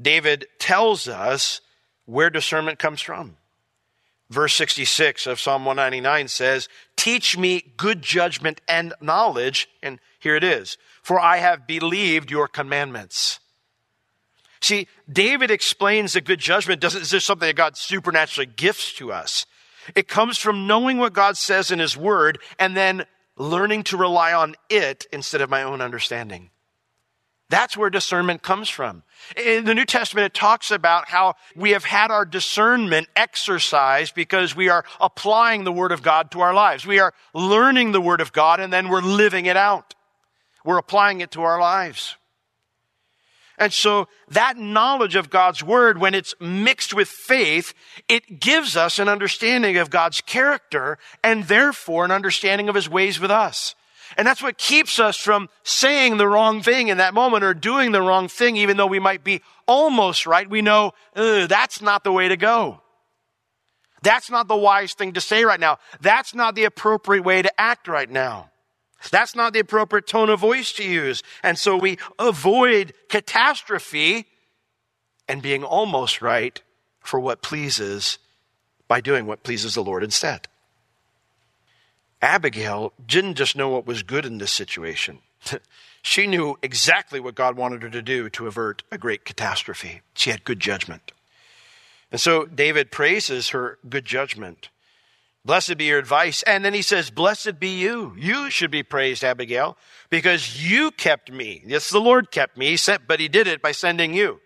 David 0.00 0.46
tells 0.58 1.08
us 1.08 1.60
where 2.04 2.30
discernment 2.30 2.78
comes 2.78 3.00
from. 3.00 3.37
Verse 4.30 4.54
66 4.54 5.26
of 5.26 5.40
Psalm 5.40 5.64
199 5.64 6.28
says, 6.28 6.68
Teach 6.96 7.38
me 7.38 7.72
good 7.76 8.02
judgment 8.02 8.60
and 8.68 8.92
knowledge. 9.00 9.68
And 9.82 9.98
here 10.18 10.36
it 10.36 10.44
is. 10.44 10.76
For 11.02 11.18
I 11.18 11.38
have 11.38 11.66
believed 11.66 12.30
your 12.30 12.46
commandments. 12.46 13.40
See, 14.60 14.88
David 15.10 15.50
explains 15.50 16.12
that 16.12 16.24
good 16.24 16.40
judgment 16.40 16.80
doesn't, 16.80 17.02
is 17.02 17.10
this 17.10 17.24
something 17.24 17.46
that 17.46 17.56
God 17.56 17.76
supernaturally 17.76 18.50
gifts 18.54 18.92
to 18.94 19.12
us? 19.12 19.46
It 19.94 20.08
comes 20.08 20.36
from 20.36 20.66
knowing 20.66 20.98
what 20.98 21.12
God 21.12 21.36
says 21.36 21.70
in 21.70 21.78
His 21.78 21.96
Word 21.96 22.38
and 22.58 22.76
then 22.76 23.06
learning 23.36 23.84
to 23.84 23.96
rely 23.96 24.34
on 24.34 24.56
it 24.68 25.06
instead 25.12 25.40
of 25.40 25.48
my 25.48 25.62
own 25.62 25.80
understanding. 25.80 26.50
That's 27.50 27.76
where 27.76 27.88
discernment 27.88 28.42
comes 28.42 28.68
from. 28.68 29.02
In 29.34 29.64
the 29.64 29.74
New 29.74 29.86
Testament, 29.86 30.26
it 30.26 30.34
talks 30.34 30.70
about 30.70 31.08
how 31.08 31.34
we 31.56 31.70
have 31.70 31.84
had 31.84 32.10
our 32.10 32.26
discernment 32.26 33.08
exercised 33.16 34.14
because 34.14 34.54
we 34.54 34.68
are 34.68 34.84
applying 35.00 35.64
the 35.64 35.72
Word 35.72 35.92
of 35.92 36.02
God 36.02 36.30
to 36.32 36.40
our 36.40 36.52
lives. 36.52 36.86
We 36.86 36.98
are 36.98 37.14
learning 37.32 37.92
the 37.92 38.02
Word 38.02 38.20
of 38.20 38.32
God 38.32 38.60
and 38.60 38.70
then 38.70 38.88
we're 38.88 39.00
living 39.00 39.46
it 39.46 39.56
out. 39.56 39.94
We're 40.62 40.78
applying 40.78 41.22
it 41.22 41.30
to 41.32 41.42
our 41.42 41.58
lives. 41.58 42.16
And 43.56 43.72
so 43.72 44.08
that 44.28 44.56
knowledge 44.56 45.16
of 45.16 45.30
God's 45.30 45.62
Word, 45.62 45.98
when 45.98 46.14
it's 46.14 46.34
mixed 46.40 46.94
with 46.94 47.08
faith, 47.08 47.72
it 48.08 48.40
gives 48.40 48.76
us 48.76 48.98
an 48.98 49.08
understanding 49.08 49.78
of 49.78 49.90
God's 49.90 50.20
character 50.20 50.98
and 51.24 51.44
therefore 51.44 52.04
an 52.04 52.12
understanding 52.12 52.68
of 52.68 52.74
His 52.74 52.88
ways 52.88 53.18
with 53.18 53.30
us. 53.30 53.74
And 54.18 54.26
that's 54.26 54.42
what 54.42 54.58
keeps 54.58 54.98
us 54.98 55.16
from 55.16 55.48
saying 55.62 56.16
the 56.16 56.26
wrong 56.26 56.60
thing 56.60 56.88
in 56.88 56.98
that 56.98 57.14
moment 57.14 57.44
or 57.44 57.54
doing 57.54 57.92
the 57.92 58.02
wrong 58.02 58.26
thing, 58.28 58.56
even 58.56 58.76
though 58.76 58.86
we 58.86 58.98
might 58.98 59.22
be 59.22 59.40
almost 59.66 60.26
right. 60.26 60.50
We 60.50 60.60
know 60.60 60.92
that's 61.14 61.80
not 61.80 62.02
the 62.02 62.12
way 62.12 62.28
to 62.28 62.36
go. 62.36 62.82
That's 64.02 64.28
not 64.28 64.48
the 64.48 64.56
wise 64.56 64.94
thing 64.94 65.12
to 65.12 65.20
say 65.20 65.44
right 65.44 65.60
now. 65.60 65.78
That's 66.00 66.34
not 66.34 66.56
the 66.56 66.64
appropriate 66.64 67.22
way 67.22 67.42
to 67.42 67.60
act 67.60 67.86
right 67.86 68.10
now. 68.10 68.50
That's 69.12 69.36
not 69.36 69.52
the 69.52 69.60
appropriate 69.60 70.08
tone 70.08 70.30
of 70.30 70.40
voice 70.40 70.72
to 70.72 70.84
use. 70.84 71.22
And 71.44 71.56
so 71.56 71.76
we 71.76 71.98
avoid 72.18 72.94
catastrophe 73.08 74.26
and 75.28 75.40
being 75.40 75.62
almost 75.62 76.20
right 76.20 76.60
for 77.00 77.20
what 77.20 77.40
pleases 77.40 78.18
by 78.88 79.00
doing 79.00 79.26
what 79.26 79.44
pleases 79.44 79.74
the 79.74 79.84
Lord 79.84 80.02
instead. 80.02 80.48
Abigail 82.20 82.92
didn't 83.04 83.34
just 83.34 83.56
know 83.56 83.68
what 83.68 83.86
was 83.86 84.02
good 84.02 84.26
in 84.26 84.38
this 84.38 84.50
situation. 84.50 85.20
she 86.02 86.26
knew 86.26 86.58
exactly 86.62 87.20
what 87.20 87.34
God 87.34 87.56
wanted 87.56 87.82
her 87.82 87.90
to 87.90 88.02
do 88.02 88.28
to 88.30 88.46
avert 88.46 88.82
a 88.90 88.98
great 88.98 89.24
catastrophe. 89.24 90.00
She 90.14 90.30
had 90.30 90.44
good 90.44 90.60
judgment. 90.60 91.12
And 92.10 92.20
so 92.20 92.46
David 92.46 92.90
praises 92.90 93.50
her 93.50 93.78
good 93.88 94.04
judgment. 94.04 94.70
Blessed 95.44 95.78
be 95.78 95.84
your 95.84 95.98
advice. 95.98 96.42
And 96.42 96.64
then 96.64 96.74
he 96.74 96.82
says, 96.82 97.10
Blessed 97.10 97.60
be 97.60 97.78
you. 97.78 98.14
You 98.18 98.50
should 98.50 98.70
be 98.70 98.82
praised, 98.82 99.22
Abigail, 99.22 99.76
because 100.10 100.62
you 100.62 100.90
kept 100.90 101.30
me. 101.30 101.62
Yes, 101.66 101.90
the 101.90 102.00
Lord 102.00 102.30
kept 102.30 102.56
me, 102.56 102.70
he 102.70 102.76
sent, 102.76 103.06
but 103.06 103.20
he 103.20 103.28
did 103.28 103.46
it 103.46 103.62
by 103.62 103.72
sending 103.72 104.14
you. 104.14 104.40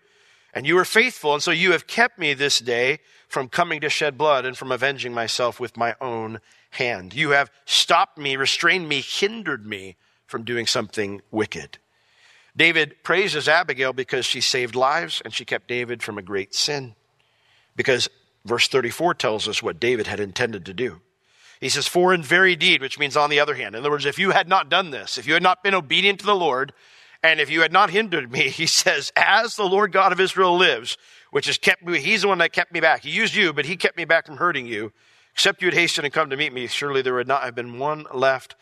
And 0.53 0.67
you 0.67 0.75
were 0.75 0.85
faithful, 0.85 1.33
and 1.33 1.41
so 1.41 1.49
you 1.49 1.71
have 1.71 1.87
kept 1.87 2.19
me 2.19 2.33
this 2.33 2.59
day 2.59 2.99
from 3.27 3.49
coming 3.49 3.81
to 3.81 3.89
shed 3.89 4.17
blood 4.17 4.45
and 4.45 4.55
from 4.55 4.71
avenging 4.71 5.13
myself 5.13 5.59
with 5.59 5.75
my 5.75 5.95
own 5.99 6.39
hand. 6.73 7.13
You 7.13 7.31
have 7.31 7.51
stopped 7.65 8.17
me, 8.17 8.35
restrained 8.35 8.87
me, 8.87 9.01
hindered 9.01 9.65
me 9.65 9.95
from 10.25 10.43
doing 10.43 10.67
something 10.67 11.21
wicked. 11.31 11.77
David 12.55 13.03
praises 13.03 13.47
Abigail 13.47 13.93
because 13.93 14.25
she 14.25 14.41
saved 14.41 14.75
lives 14.75 15.21
and 15.23 15.33
she 15.33 15.45
kept 15.45 15.67
David 15.67 16.03
from 16.03 16.17
a 16.17 16.21
great 16.21 16.53
sin. 16.53 16.95
Because 17.75 18.09
Verse 18.45 18.67
34 18.67 19.13
tells 19.13 19.47
us 19.47 19.63
what 19.63 19.79
David 19.79 20.07
had 20.07 20.19
intended 20.19 20.65
to 20.65 20.73
do. 20.73 21.01
He 21.61 21.69
says, 21.69 21.87
For 21.87 22.13
in 22.13 22.23
very 22.23 22.55
deed, 22.55 22.81
which 22.81 22.99
means 22.99 23.15
on 23.15 23.29
the 23.29 23.39
other 23.39 23.55
hand. 23.55 23.75
In 23.75 23.79
other 23.79 23.91
words, 23.91 24.05
if 24.05 24.19
you 24.19 24.31
had 24.31 24.49
not 24.49 24.69
done 24.69 24.91
this, 24.91 25.17
if 25.17 25.25
you 25.25 25.33
had 25.33 25.43
not 25.43 25.63
been 25.63 25.73
obedient 25.73 26.19
to 26.19 26.25
the 26.25 26.35
Lord, 26.35 26.73
and 27.21 27.39
if 27.39 27.49
you 27.49 27.61
had 27.61 27.71
not 27.71 27.89
hindered 27.89 28.31
me, 28.31 28.49
he 28.49 28.65
says, 28.65 29.11
As 29.15 29.55
the 29.55 29.63
Lord 29.63 29.93
God 29.93 30.11
of 30.11 30.19
Israel 30.19 30.57
lives, 30.57 30.97
which 31.31 31.45
has 31.45 31.57
kept 31.57 31.83
me, 31.83 31.99
he's 31.99 32.23
the 32.23 32.27
one 32.27 32.39
that 32.39 32.51
kept 32.51 32.73
me 32.73 32.81
back. 32.81 33.03
He 33.03 33.11
used 33.11 33.33
you, 33.33 33.53
but 33.53 33.65
he 33.65 33.77
kept 33.77 33.97
me 33.97 34.05
back 34.05 34.25
from 34.25 34.37
hurting 34.37 34.67
you. 34.67 34.91
Except 35.33 35.61
you 35.61 35.67
had 35.67 35.73
hastened 35.73 36.05
and 36.05 36.13
come 36.13 36.29
to 36.29 36.37
meet 36.37 36.53
me, 36.53 36.67
surely 36.67 37.01
there 37.01 37.15
would 37.15 37.27
not 37.27 37.43
have 37.43 37.55
been 37.55 37.79
one 37.79 38.05
left 38.13 38.55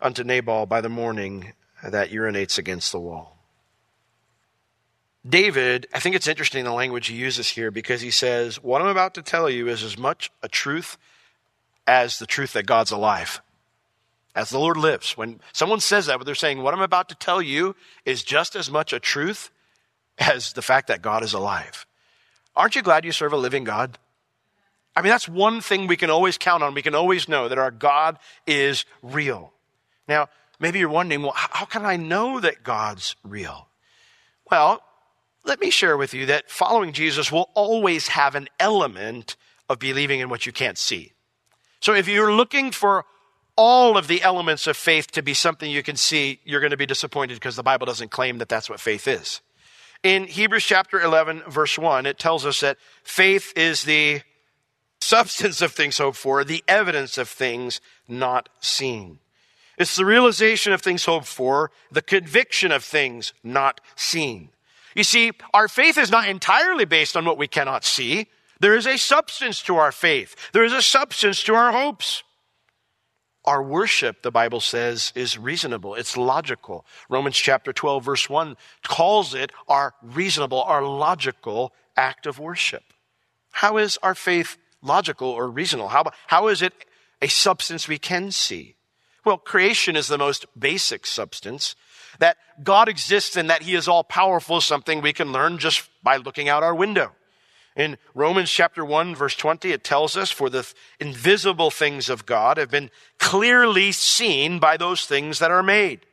unto 0.00 0.24
Nabal 0.24 0.66
by 0.66 0.80
the 0.80 0.88
morning 0.88 1.52
that 1.82 2.10
urinates 2.10 2.58
against 2.58 2.92
the 2.92 3.00
wall. 3.00 3.36
David, 5.28 5.88
I 5.92 5.98
think 5.98 6.14
it's 6.14 6.28
interesting 6.28 6.64
the 6.64 6.72
language 6.72 7.08
he 7.08 7.16
uses 7.16 7.48
here 7.48 7.70
because 7.70 8.00
he 8.00 8.10
says, 8.10 8.62
What 8.62 8.80
I'm 8.80 8.88
about 8.88 9.14
to 9.14 9.22
tell 9.22 9.50
you 9.50 9.68
is 9.68 9.82
as 9.82 9.98
much 9.98 10.30
a 10.42 10.48
truth 10.48 10.98
as 11.86 12.18
the 12.18 12.26
truth 12.26 12.52
that 12.52 12.66
God's 12.66 12.90
alive, 12.90 13.40
as 14.34 14.50
the 14.50 14.58
Lord 14.58 14.76
lives. 14.76 15.16
When 15.16 15.40
someone 15.52 15.80
says 15.80 16.06
that, 16.06 16.24
they're 16.24 16.34
saying, 16.34 16.62
What 16.62 16.74
I'm 16.74 16.80
about 16.80 17.08
to 17.08 17.14
tell 17.16 17.42
you 17.42 17.74
is 18.04 18.22
just 18.22 18.54
as 18.54 18.70
much 18.70 18.92
a 18.92 19.00
truth 19.00 19.50
as 20.18 20.52
the 20.52 20.62
fact 20.62 20.88
that 20.88 21.02
God 21.02 21.24
is 21.24 21.32
alive. 21.32 21.86
Aren't 22.54 22.76
you 22.76 22.82
glad 22.82 23.04
you 23.04 23.12
serve 23.12 23.32
a 23.32 23.36
living 23.36 23.64
God? 23.64 23.98
I 24.96 25.02
mean, 25.02 25.10
that's 25.10 25.28
one 25.28 25.60
thing 25.60 25.86
we 25.86 25.96
can 25.96 26.08
always 26.08 26.38
count 26.38 26.62
on. 26.62 26.72
We 26.72 26.80
can 26.80 26.94
always 26.94 27.28
know 27.28 27.48
that 27.48 27.58
our 27.58 27.70
God 27.70 28.18
is 28.46 28.86
real. 29.02 29.52
Now, 30.08 30.28
maybe 30.58 30.78
you're 30.78 30.88
wondering, 30.88 31.20
well, 31.20 31.34
how 31.34 31.66
can 31.66 31.84
I 31.84 31.96
know 31.96 32.40
that 32.40 32.62
God's 32.62 33.14
real? 33.22 33.68
Well, 34.50 34.82
let 35.44 35.60
me 35.60 35.70
share 35.70 35.98
with 35.98 36.14
you 36.14 36.24
that 36.26 36.50
following 36.50 36.92
Jesus 36.92 37.30
will 37.30 37.50
always 37.54 38.08
have 38.08 38.34
an 38.34 38.48
element 38.58 39.36
of 39.68 39.78
believing 39.78 40.20
in 40.20 40.30
what 40.30 40.46
you 40.46 40.52
can't 40.52 40.78
see. 40.78 41.12
So 41.80 41.92
if 41.92 42.08
you're 42.08 42.32
looking 42.32 42.70
for 42.70 43.04
all 43.54 43.96
of 43.96 44.06
the 44.08 44.22
elements 44.22 44.66
of 44.66 44.76
faith 44.76 45.10
to 45.12 45.22
be 45.22 45.34
something 45.34 45.70
you 45.70 45.82
can 45.82 45.96
see, 45.96 46.40
you're 46.44 46.60
going 46.60 46.70
to 46.70 46.76
be 46.76 46.86
disappointed 46.86 47.34
because 47.34 47.56
the 47.56 47.62
Bible 47.62 47.86
doesn't 47.86 48.10
claim 48.10 48.38
that 48.38 48.48
that's 48.48 48.70
what 48.70 48.80
faith 48.80 49.06
is. 49.06 49.40
In 50.02 50.24
Hebrews 50.24 50.64
chapter 50.64 51.00
11, 51.00 51.42
verse 51.48 51.78
1, 51.78 52.06
it 52.06 52.18
tells 52.18 52.46
us 52.46 52.60
that 52.60 52.78
faith 53.02 53.52
is 53.56 53.84
the 53.84 54.22
substance 55.06 55.62
of 55.62 55.72
things 55.72 55.98
hoped 55.98 56.16
for, 56.16 56.44
the 56.44 56.64
evidence 56.66 57.16
of 57.18 57.28
things 57.28 57.80
not 58.08 58.48
seen. 58.60 59.18
It's 59.78 59.96
the 59.96 60.04
realization 60.04 60.72
of 60.72 60.80
things 60.80 61.04
hoped 61.04 61.26
for, 61.26 61.70
the 61.92 62.02
conviction 62.02 62.72
of 62.72 62.82
things 62.82 63.32
not 63.44 63.80
seen. 63.94 64.50
You 64.94 65.04
see, 65.04 65.32
our 65.52 65.68
faith 65.68 65.98
is 65.98 66.10
not 66.10 66.28
entirely 66.28 66.86
based 66.86 67.16
on 67.16 67.24
what 67.24 67.38
we 67.38 67.46
cannot 67.46 67.84
see. 67.84 68.28
There 68.60 68.74
is 68.74 68.86
a 68.86 68.96
substance 68.96 69.62
to 69.62 69.76
our 69.76 69.92
faith. 69.92 70.34
There 70.52 70.64
is 70.64 70.72
a 70.72 70.80
substance 70.80 71.42
to 71.44 71.54
our 71.54 71.72
hopes. 71.72 72.22
Our 73.44 73.62
worship, 73.62 74.22
the 74.22 74.32
Bible 74.32 74.60
says, 74.60 75.12
is 75.14 75.38
reasonable. 75.38 75.94
It's 75.94 76.16
logical. 76.16 76.86
Romans 77.08 77.36
chapter 77.36 77.72
12, 77.72 78.04
verse 78.04 78.30
1 78.30 78.56
calls 78.82 79.34
it 79.34 79.52
our 79.68 79.94
reasonable, 80.02 80.62
our 80.62 80.82
logical 80.82 81.72
act 81.96 82.26
of 82.26 82.38
worship. 82.38 82.82
How 83.52 83.76
is 83.76 83.98
our 84.02 84.14
faith 84.14 84.56
logical 84.82 85.28
or 85.28 85.48
reasonable? 85.48 85.88
How, 85.88 86.04
how 86.26 86.48
is 86.48 86.62
it 86.62 86.72
a 87.22 87.28
substance 87.28 87.88
we 87.88 87.98
can 87.98 88.30
see? 88.30 88.76
Well, 89.24 89.38
creation 89.38 89.96
is 89.96 90.06
the 90.08 90.18
most 90.18 90.46
basic 90.58 91.04
substance. 91.04 91.74
That 92.20 92.36
God 92.62 92.88
exists 92.88 93.36
and 93.36 93.50
that 93.50 93.62
He 93.62 93.74
is 93.74 93.88
all 93.88 94.04
powerful 94.04 94.58
is 94.58 94.64
something 94.64 95.02
we 95.02 95.12
can 95.12 95.32
learn 95.32 95.58
just 95.58 95.88
by 96.02 96.16
looking 96.16 96.48
out 96.48 96.62
our 96.62 96.74
window. 96.74 97.12
In 97.76 97.98
Romans 98.14 98.50
chapter 98.50 98.84
1 98.84 99.14
verse 99.14 99.34
20, 99.34 99.72
it 99.72 99.84
tells 99.84 100.16
us, 100.16 100.30
for 100.30 100.48
the 100.48 100.66
invisible 100.98 101.70
things 101.70 102.08
of 102.08 102.24
God 102.24 102.56
have 102.56 102.70
been 102.70 102.90
clearly 103.18 103.92
seen 103.92 104.58
by 104.58 104.76
those 104.76 105.04
things 105.04 105.40
that 105.40 105.50
are 105.50 105.62
made. 105.62 106.06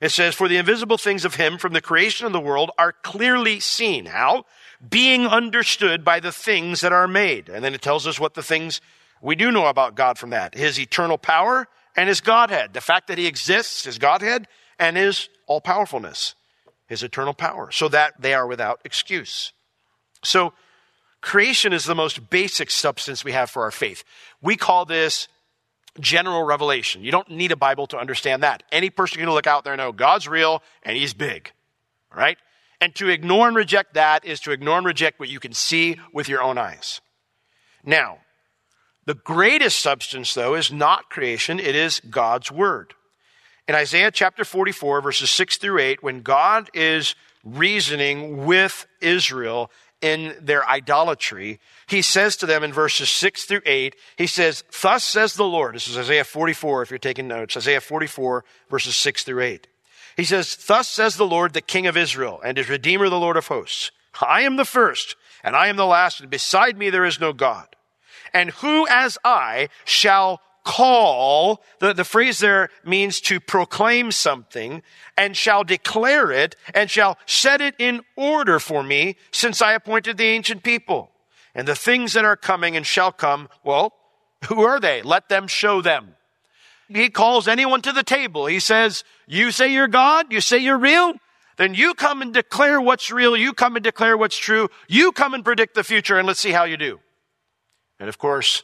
It 0.00 0.10
says, 0.10 0.34
for 0.34 0.48
the 0.48 0.56
invisible 0.56 0.98
things 0.98 1.24
of 1.24 1.34
Him 1.34 1.58
from 1.58 1.74
the 1.74 1.80
creation 1.80 2.26
of 2.26 2.32
the 2.32 2.40
world 2.40 2.70
are 2.78 2.92
clearly 2.92 3.60
seen. 3.60 4.06
How? 4.06 4.46
Being 4.88 5.26
understood 5.26 6.04
by 6.04 6.20
the 6.20 6.32
things 6.32 6.80
that 6.80 6.92
are 6.92 7.08
made. 7.08 7.48
And 7.48 7.64
then 7.64 7.74
it 7.74 7.82
tells 7.82 8.06
us 8.06 8.18
what 8.18 8.34
the 8.34 8.42
things 8.42 8.80
we 9.20 9.36
do 9.36 9.52
know 9.52 9.66
about 9.66 9.94
God 9.94 10.18
from 10.18 10.30
that. 10.30 10.54
His 10.54 10.78
eternal 10.78 11.18
power 11.18 11.68
and 11.94 12.08
His 12.08 12.20
Godhead. 12.20 12.74
The 12.74 12.80
fact 12.80 13.08
that 13.08 13.18
He 13.18 13.26
exists, 13.26 13.84
His 13.84 13.98
Godhead, 13.98 14.48
and 14.78 14.96
His 14.96 15.28
all 15.46 15.60
powerfulness, 15.60 16.34
his 16.86 17.02
eternal 17.02 17.34
power, 17.34 17.70
so 17.70 17.88
that 17.88 18.20
they 18.20 18.34
are 18.34 18.46
without 18.46 18.80
excuse. 18.84 19.52
So, 20.24 20.52
creation 21.20 21.72
is 21.72 21.84
the 21.84 21.94
most 21.94 22.30
basic 22.30 22.70
substance 22.70 23.24
we 23.24 23.32
have 23.32 23.50
for 23.50 23.62
our 23.62 23.70
faith. 23.70 24.04
We 24.40 24.56
call 24.56 24.84
this 24.84 25.28
general 26.00 26.42
revelation. 26.42 27.04
You 27.04 27.10
don't 27.10 27.30
need 27.30 27.52
a 27.52 27.56
Bible 27.56 27.86
to 27.88 27.98
understand 27.98 28.42
that. 28.42 28.62
Any 28.72 28.90
person 28.90 29.20
can 29.20 29.30
look 29.30 29.46
out 29.46 29.64
there 29.64 29.74
and 29.74 29.80
know 29.80 29.92
God's 29.92 30.26
real 30.26 30.62
and 30.82 30.96
he's 30.96 31.12
big, 31.12 31.52
right? 32.14 32.38
And 32.82 32.92
to 32.96 33.08
ignore 33.08 33.46
and 33.46 33.56
reject 33.56 33.94
that 33.94 34.24
is 34.24 34.40
to 34.40 34.50
ignore 34.50 34.76
and 34.76 34.84
reject 34.84 35.20
what 35.20 35.28
you 35.28 35.38
can 35.38 35.52
see 35.52 36.00
with 36.12 36.28
your 36.28 36.42
own 36.42 36.58
eyes. 36.58 37.00
Now, 37.84 38.18
the 39.06 39.14
greatest 39.14 39.78
substance, 39.78 40.34
though, 40.34 40.56
is 40.56 40.72
not 40.72 41.08
creation, 41.08 41.60
it 41.60 41.76
is 41.76 42.00
God's 42.00 42.50
Word. 42.50 42.94
In 43.68 43.76
Isaiah 43.76 44.10
chapter 44.10 44.44
44, 44.44 45.00
verses 45.00 45.30
6 45.30 45.58
through 45.58 45.78
8, 45.78 46.02
when 46.02 46.22
God 46.22 46.70
is 46.74 47.14
reasoning 47.44 48.46
with 48.46 48.88
Israel 49.00 49.70
in 50.00 50.34
their 50.40 50.68
idolatry, 50.68 51.60
he 51.86 52.02
says 52.02 52.36
to 52.38 52.46
them 52.46 52.64
in 52.64 52.72
verses 52.72 53.08
6 53.10 53.44
through 53.44 53.62
8, 53.64 53.94
he 54.16 54.26
says, 54.26 54.64
Thus 54.82 55.04
says 55.04 55.34
the 55.34 55.44
Lord. 55.44 55.76
This 55.76 55.86
is 55.86 55.96
Isaiah 55.96 56.24
44, 56.24 56.82
if 56.82 56.90
you're 56.90 56.98
taking 56.98 57.28
notes. 57.28 57.56
Isaiah 57.56 57.80
44, 57.80 58.44
verses 58.68 58.96
6 58.96 59.22
through 59.22 59.40
8. 59.40 59.68
He 60.16 60.24
says, 60.24 60.56
Thus 60.56 60.88
says 60.88 61.16
the 61.16 61.26
Lord, 61.26 61.52
the 61.52 61.60
King 61.60 61.86
of 61.86 61.96
Israel, 61.96 62.40
and 62.44 62.56
his 62.56 62.68
Redeemer, 62.68 63.08
the 63.08 63.18
Lord 63.18 63.36
of 63.36 63.46
hosts. 63.48 63.90
I 64.20 64.42
am 64.42 64.56
the 64.56 64.64
first, 64.64 65.16
and 65.42 65.56
I 65.56 65.68
am 65.68 65.76
the 65.76 65.86
last, 65.86 66.20
and 66.20 66.30
beside 66.30 66.76
me 66.76 66.90
there 66.90 67.04
is 67.04 67.20
no 67.20 67.32
God. 67.32 67.74
And 68.34 68.50
who 68.50 68.86
as 68.88 69.18
I 69.24 69.68
shall 69.84 70.40
call, 70.64 71.62
the, 71.80 71.92
the 71.92 72.04
phrase 72.04 72.38
there 72.38 72.68
means 72.84 73.20
to 73.22 73.40
proclaim 73.40 74.12
something, 74.12 74.82
and 75.16 75.36
shall 75.36 75.64
declare 75.64 76.30
it, 76.30 76.56
and 76.74 76.90
shall 76.90 77.18
set 77.26 77.60
it 77.60 77.74
in 77.78 78.02
order 78.16 78.58
for 78.58 78.82
me, 78.82 79.16
since 79.32 79.60
I 79.60 79.72
appointed 79.72 80.16
the 80.16 80.24
ancient 80.24 80.62
people. 80.62 81.10
And 81.54 81.68
the 81.68 81.74
things 81.74 82.12
that 82.12 82.24
are 82.24 82.36
coming 82.36 82.76
and 82.76 82.86
shall 82.86 83.12
come, 83.12 83.48
well, 83.64 83.94
who 84.46 84.62
are 84.62 84.80
they? 84.80 85.02
Let 85.02 85.28
them 85.28 85.46
show 85.46 85.82
them. 85.82 86.14
He 86.88 87.08
calls 87.08 87.48
anyone 87.48 87.82
to 87.82 87.92
the 87.92 88.02
table. 88.02 88.46
He 88.46 88.60
says, 88.60 89.04
You 89.26 89.50
say 89.50 89.72
you're 89.72 89.88
God? 89.88 90.32
You 90.32 90.40
say 90.40 90.58
you're 90.58 90.78
real? 90.78 91.14
Then 91.56 91.74
you 91.74 91.94
come 91.94 92.22
and 92.22 92.32
declare 92.32 92.80
what's 92.80 93.10
real. 93.10 93.36
You 93.36 93.52
come 93.52 93.76
and 93.76 93.84
declare 93.84 94.16
what's 94.16 94.36
true. 94.36 94.68
You 94.88 95.12
come 95.12 95.34
and 95.34 95.44
predict 95.44 95.74
the 95.74 95.84
future, 95.84 96.18
and 96.18 96.26
let's 96.26 96.40
see 96.40 96.52
how 96.52 96.64
you 96.64 96.76
do. 96.76 97.00
And 98.00 98.08
of 98.08 98.18
course, 98.18 98.62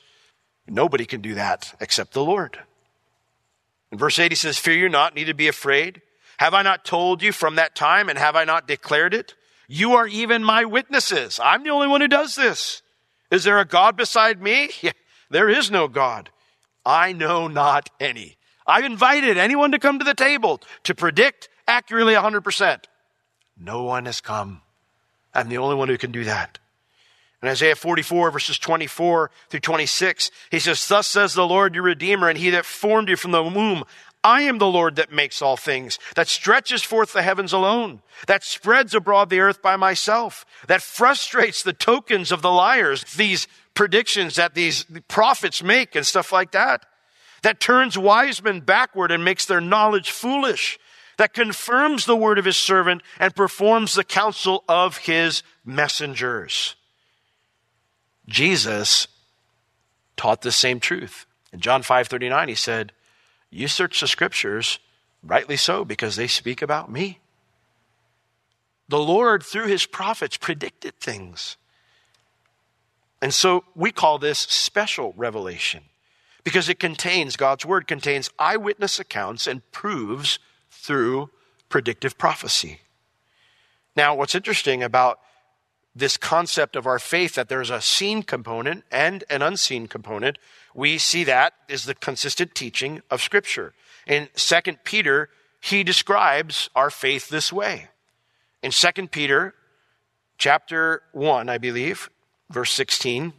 Nobody 0.68 1.06
can 1.06 1.20
do 1.20 1.34
that 1.34 1.74
except 1.80 2.12
the 2.12 2.24
Lord. 2.24 2.58
In 3.90 3.98
verse 3.98 4.18
8, 4.18 4.30
he 4.30 4.36
says, 4.36 4.58
Fear 4.58 4.74
you 4.74 4.88
not, 4.88 5.14
neither 5.14 5.34
be 5.34 5.48
afraid. 5.48 6.02
Have 6.38 6.54
I 6.54 6.62
not 6.62 6.84
told 6.84 7.22
you 7.22 7.32
from 7.32 7.56
that 7.56 7.74
time, 7.74 8.08
and 8.08 8.18
have 8.18 8.36
I 8.36 8.44
not 8.44 8.68
declared 8.68 9.14
it? 9.14 9.34
You 9.66 9.94
are 9.94 10.06
even 10.06 10.44
my 10.44 10.64
witnesses. 10.64 11.40
I'm 11.42 11.64
the 11.64 11.70
only 11.70 11.88
one 11.88 12.00
who 12.00 12.08
does 12.08 12.34
this. 12.34 12.82
Is 13.30 13.44
there 13.44 13.58
a 13.58 13.64
God 13.64 13.96
beside 13.96 14.40
me? 14.40 14.70
there 15.30 15.48
is 15.48 15.70
no 15.70 15.88
God. 15.88 16.30
I 16.88 17.12
know 17.12 17.48
not 17.48 17.90
any. 18.00 18.38
I've 18.66 18.86
invited 18.86 19.36
anyone 19.36 19.72
to 19.72 19.78
come 19.78 19.98
to 19.98 20.06
the 20.06 20.14
table 20.14 20.62
to 20.84 20.94
predict 20.94 21.50
accurately 21.66 22.14
100%. 22.14 22.84
No 23.60 23.82
one 23.82 24.06
has 24.06 24.22
come. 24.22 24.62
I'm 25.34 25.50
the 25.50 25.58
only 25.58 25.74
one 25.74 25.88
who 25.88 25.98
can 25.98 26.12
do 26.12 26.24
that. 26.24 26.58
In 27.42 27.48
Isaiah 27.48 27.76
44 27.76 28.30
verses 28.30 28.58
24 28.58 29.30
through 29.50 29.60
26, 29.60 30.30
he 30.50 30.58
says, 30.58 30.88
Thus 30.88 31.06
says 31.06 31.34
the 31.34 31.46
Lord 31.46 31.74
your 31.74 31.84
Redeemer 31.84 32.30
and 32.30 32.38
he 32.38 32.48
that 32.50 32.64
formed 32.64 33.10
you 33.10 33.16
from 33.16 33.32
the 33.32 33.42
womb. 33.42 33.84
I 34.24 34.42
am 34.42 34.56
the 34.56 34.66
Lord 34.66 34.96
that 34.96 35.12
makes 35.12 35.42
all 35.42 35.56
things, 35.56 35.98
that 36.16 36.26
stretches 36.26 36.82
forth 36.82 37.12
the 37.12 37.22
heavens 37.22 37.52
alone, 37.52 38.02
that 38.26 38.42
spreads 38.42 38.94
abroad 38.94 39.30
the 39.30 39.40
earth 39.40 39.62
by 39.62 39.76
myself, 39.76 40.44
that 40.66 40.82
frustrates 40.82 41.62
the 41.62 41.72
tokens 41.72 42.32
of 42.32 42.42
the 42.42 42.50
liars, 42.50 43.04
these 43.14 43.46
predictions 43.78 44.34
that 44.34 44.54
these 44.56 44.84
prophets 45.06 45.62
make 45.62 45.94
and 45.94 46.04
stuff 46.04 46.32
like 46.32 46.50
that. 46.50 46.84
That 47.42 47.60
turns 47.60 47.96
wise 47.96 48.42
men 48.42 48.58
backward 48.58 49.12
and 49.12 49.24
makes 49.24 49.46
their 49.46 49.60
knowledge 49.60 50.10
foolish. 50.10 50.80
That 51.16 51.32
confirms 51.32 52.04
the 52.04 52.16
word 52.16 52.40
of 52.40 52.44
his 52.44 52.56
servant 52.56 53.04
and 53.20 53.36
performs 53.36 53.94
the 53.94 54.02
counsel 54.02 54.64
of 54.68 54.96
his 54.96 55.44
messengers. 55.64 56.74
Jesus 58.26 59.06
taught 60.16 60.42
the 60.42 60.50
same 60.50 60.80
truth. 60.80 61.24
In 61.52 61.60
John 61.60 61.84
5:39 61.84 62.48
he 62.48 62.56
said, 62.56 62.92
"You 63.48 63.68
search 63.68 64.00
the 64.00 64.08
scriptures, 64.08 64.80
rightly 65.22 65.56
so 65.56 65.84
because 65.84 66.16
they 66.16 66.26
speak 66.26 66.62
about 66.62 66.90
me." 66.90 67.20
The 68.88 68.98
Lord 68.98 69.44
through 69.44 69.68
his 69.68 69.86
prophets 69.86 70.36
predicted 70.36 70.98
things. 70.98 71.56
And 73.20 73.34
so 73.34 73.64
we 73.74 73.90
call 73.90 74.18
this 74.18 74.38
special 74.38 75.12
revelation 75.16 75.84
because 76.44 76.68
it 76.68 76.78
contains 76.78 77.36
God's 77.36 77.66
word 77.66 77.86
contains 77.86 78.30
eyewitness 78.38 78.98
accounts 78.98 79.46
and 79.46 79.70
proves 79.72 80.38
through 80.70 81.30
predictive 81.68 82.16
prophecy. 82.16 82.80
Now, 83.96 84.14
what's 84.14 84.34
interesting 84.34 84.82
about 84.82 85.18
this 85.94 86.16
concept 86.16 86.76
of 86.76 86.86
our 86.86 86.98
faith 86.98 87.34
that 87.34 87.48
there's 87.48 87.70
a 87.70 87.80
seen 87.80 88.22
component 88.22 88.84
and 88.90 89.24
an 89.28 89.42
unseen 89.42 89.88
component, 89.88 90.38
we 90.74 90.96
see 90.96 91.24
that 91.24 91.54
is 91.68 91.84
the 91.84 91.94
consistent 91.94 92.54
teaching 92.54 93.02
of 93.10 93.20
Scripture. 93.20 93.74
In 94.06 94.28
2 94.36 94.56
Peter, 94.84 95.28
he 95.60 95.82
describes 95.82 96.70
our 96.76 96.90
faith 96.90 97.28
this 97.28 97.52
way. 97.52 97.88
In 98.62 98.70
2 98.70 99.08
Peter 99.08 99.54
chapter 100.38 101.02
1, 101.12 101.48
I 101.48 101.58
believe, 101.58 102.08
verse 102.50 102.72
16, 102.72 103.32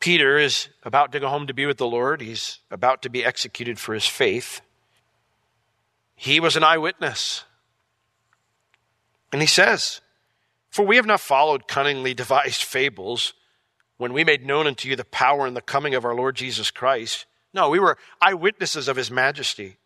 Peter 0.00 0.38
is 0.38 0.68
about 0.82 1.12
to 1.12 1.20
go 1.20 1.28
home 1.28 1.46
to 1.46 1.54
be 1.54 1.64
with 1.64 1.78
the 1.78 1.86
Lord. 1.86 2.20
He's 2.20 2.58
about 2.70 3.02
to 3.02 3.08
be 3.08 3.24
executed 3.24 3.78
for 3.78 3.94
his 3.94 4.06
faith. 4.06 4.60
He 6.14 6.40
was 6.40 6.56
an 6.56 6.64
eyewitness. 6.64 7.44
And 9.32 9.40
he 9.40 9.48
says, 9.48 10.00
For 10.68 10.84
we 10.84 10.96
have 10.96 11.06
not 11.06 11.20
followed 11.20 11.66
cunningly 11.66 12.12
devised 12.12 12.62
fables 12.62 13.32
when 13.96 14.12
we 14.12 14.24
made 14.24 14.44
known 14.44 14.66
unto 14.66 14.88
you 14.88 14.96
the 14.96 15.04
power 15.04 15.46
and 15.46 15.56
the 15.56 15.62
coming 15.62 15.94
of 15.94 16.04
our 16.04 16.14
Lord 16.14 16.36
Jesus 16.36 16.70
Christ. 16.70 17.26
No, 17.54 17.70
we 17.70 17.78
were 17.78 17.96
eyewitnesses 18.20 18.88
of 18.88 18.96
his 18.96 19.10
majesty. 19.10 19.78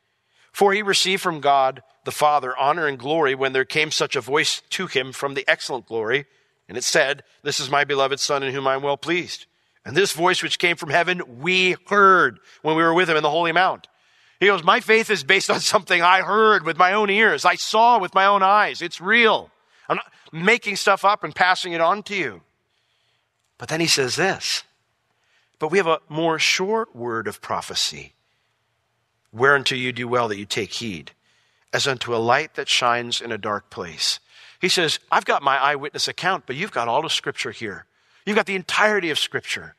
For 0.53 0.73
he 0.73 0.83
received 0.83 1.23
from 1.23 1.41
God 1.41 1.83
the 2.05 2.11
Father 2.11 2.57
honor 2.57 2.87
and 2.87 2.99
glory 2.99 3.35
when 3.35 3.53
there 3.53 3.65
came 3.65 3.91
such 3.91 4.17
a 4.17 4.21
voice 4.21 4.63
to 4.71 4.87
him 4.87 5.13
from 5.13 5.35
the 5.35 5.45
excellent 5.47 5.87
glory. 5.87 6.27
And 6.69 6.77
it 6.77 6.85
said, 6.85 7.25
This 7.43 7.61
is 7.61 7.71
my 7.71 7.85
beloved 7.85 8.21
Son 8.21 8.43
in 8.43 8.53
whom 8.53 8.67
I 8.67 8.75
am 8.75 8.83
well 8.83 8.97
pleased. 8.97 9.47
And 9.85 9.97
this 9.97 10.13
voice 10.13 10.43
which 10.43 10.59
came 10.59 10.77
from 10.77 10.91
heaven, 10.91 11.41
we 11.41 11.77
heard 11.87 12.41
when 12.63 12.77
we 12.77 12.83
were 12.83 12.93
with 12.93 13.09
him 13.09 13.17
in 13.17 13.23
the 13.23 13.31
Holy 13.31 13.53
Mount. 13.53 13.89
He 14.39 14.47
goes, 14.47 14.63
My 14.63 14.81
faith 14.81 15.11
is 15.11 15.25
based 15.25 15.51
on 15.51 15.61
something 15.61 16.03
I 16.03 16.21
heard 16.21 16.65
with 16.65 16.77
my 16.77 16.93
own 16.93 17.11
ears. 17.11 17.45
I 17.45 17.55
saw 17.55 17.99
with 17.99 18.15
my 18.15 18.27
own 18.27 18.43
eyes. 18.43 18.83
It's 18.83 19.01
real. 19.01 19.51
I'm 19.89 19.97
not 19.97 20.13
making 20.31 20.77
stuff 20.77 21.05
up 21.05 21.25
and 21.25 21.35
passing 21.35 21.73
it 21.73 21.81
on 21.81 22.03
to 22.05 22.15
you. 22.15 22.43
But 23.57 23.69
then 23.69 23.81
he 23.81 23.87
says 23.87 24.17
this. 24.17 24.63
But 25.59 25.71
we 25.71 25.79
have 25.79 25.87
a 25.87 26.01
more 26.09 26.39
short 26.39 26.95
word 26.95 27.27
of 27.27 27.41
prophecy, 27.41 28.15
whereunto 29.33 29.75
you 29.75 29.93
do 29.93 30.07
well 30.07 30.29
that 30.29 30.39
you 30.39 30.47
take 30.47 30.75
heed, 30.75 31.13
as 31.73 31.89
unto 31.89 32.15
a 32.15 32.19
light 32.19 32.55
that 32.55 32.69
shines 32.69 33.21
in 33.21 33.33
a 33.33 33.39
dark 33.39 33.69
place. 33.69 34.21
He 34.61 34.69
says, 34.69 34.99
I've 35.11 35.25
got 35.25 35.43
my 35.43 35.57
eyewitness 35.57 36.09
account, 36.09 36.45
but 36.47 36.57
you've 36.57 36.73
got 36.73 36.89
all 36.89 37.03
the 37.03 37.11
scripture 37.11 37.53
here. 37.53 37.87
You've 38.27 38.37
got 38.37 38.47
the 38.47 38.57
entirety 38.57 39.11
of 39.11 39.19
scripture 39.19 39.75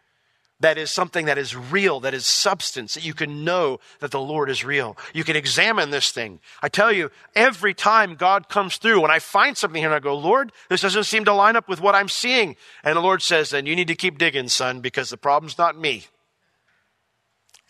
that 0.62 0.78
is 0.78 0.92
something 0.92 1.26
that 1.26 1.38
is 1.38 1.56
real, 1.56 2.02
that 2.02 2.14
is 2.14 2.26
substance, 2.26 2.94
that 2.94 3.06
you 3.06 3.14
can 3.14 3.46
know 3.46 3.80
that 4.00 4.12
the 4.12 4.20
Lord 4.20 4.50
is 4.50 4.64
real. 4.64 4.98
You 5.14 5.24
can 5.24 5.36
examine 5.36 5.90
this 5.90 6.12
thing. 6.12 6.40
I 6.62 6.68
tell 6.68 6.92
you, 6.92 7.12
every 7.34 7.74
time 7.74 8.16
God 8.16 8.50
comes 8.50 8.78
through, 8.78 9.00
when 9.00 9.12
I 9.12 9.20
find 9.20 9.56
something 9.56 9.82
here 9.82 9.90
and 9.90 9.96
I 9.96 10.00
go, 10.00 10.18
Lord, 10.18 10.52
this 10.68 10.82
doesn't 10.82 11.06
seem 11.06 11.24
to 11.26 11.34
line 11.34 11.56
up 11.56 11.70
with 11.70 11.80
what 11.80 11.96
I'm 11.96 12.10
seeing. 12.10 12.58
And 12.84 12.98
the 12.98 13.02
Lord 13.02 13.22
says, 13.22 13.52
then 13.52 13.66
you 13.66 13.76
need 13.76 13.88
to 13.88 13.96
keep 13.96 14.18
digging, 14.18 14.50
son, 14.50 14.82
because 14.82 15.10
the 15.10 15.18
problem's 15.18 15.58
not 15.58 15.80
me. 15.80 16.08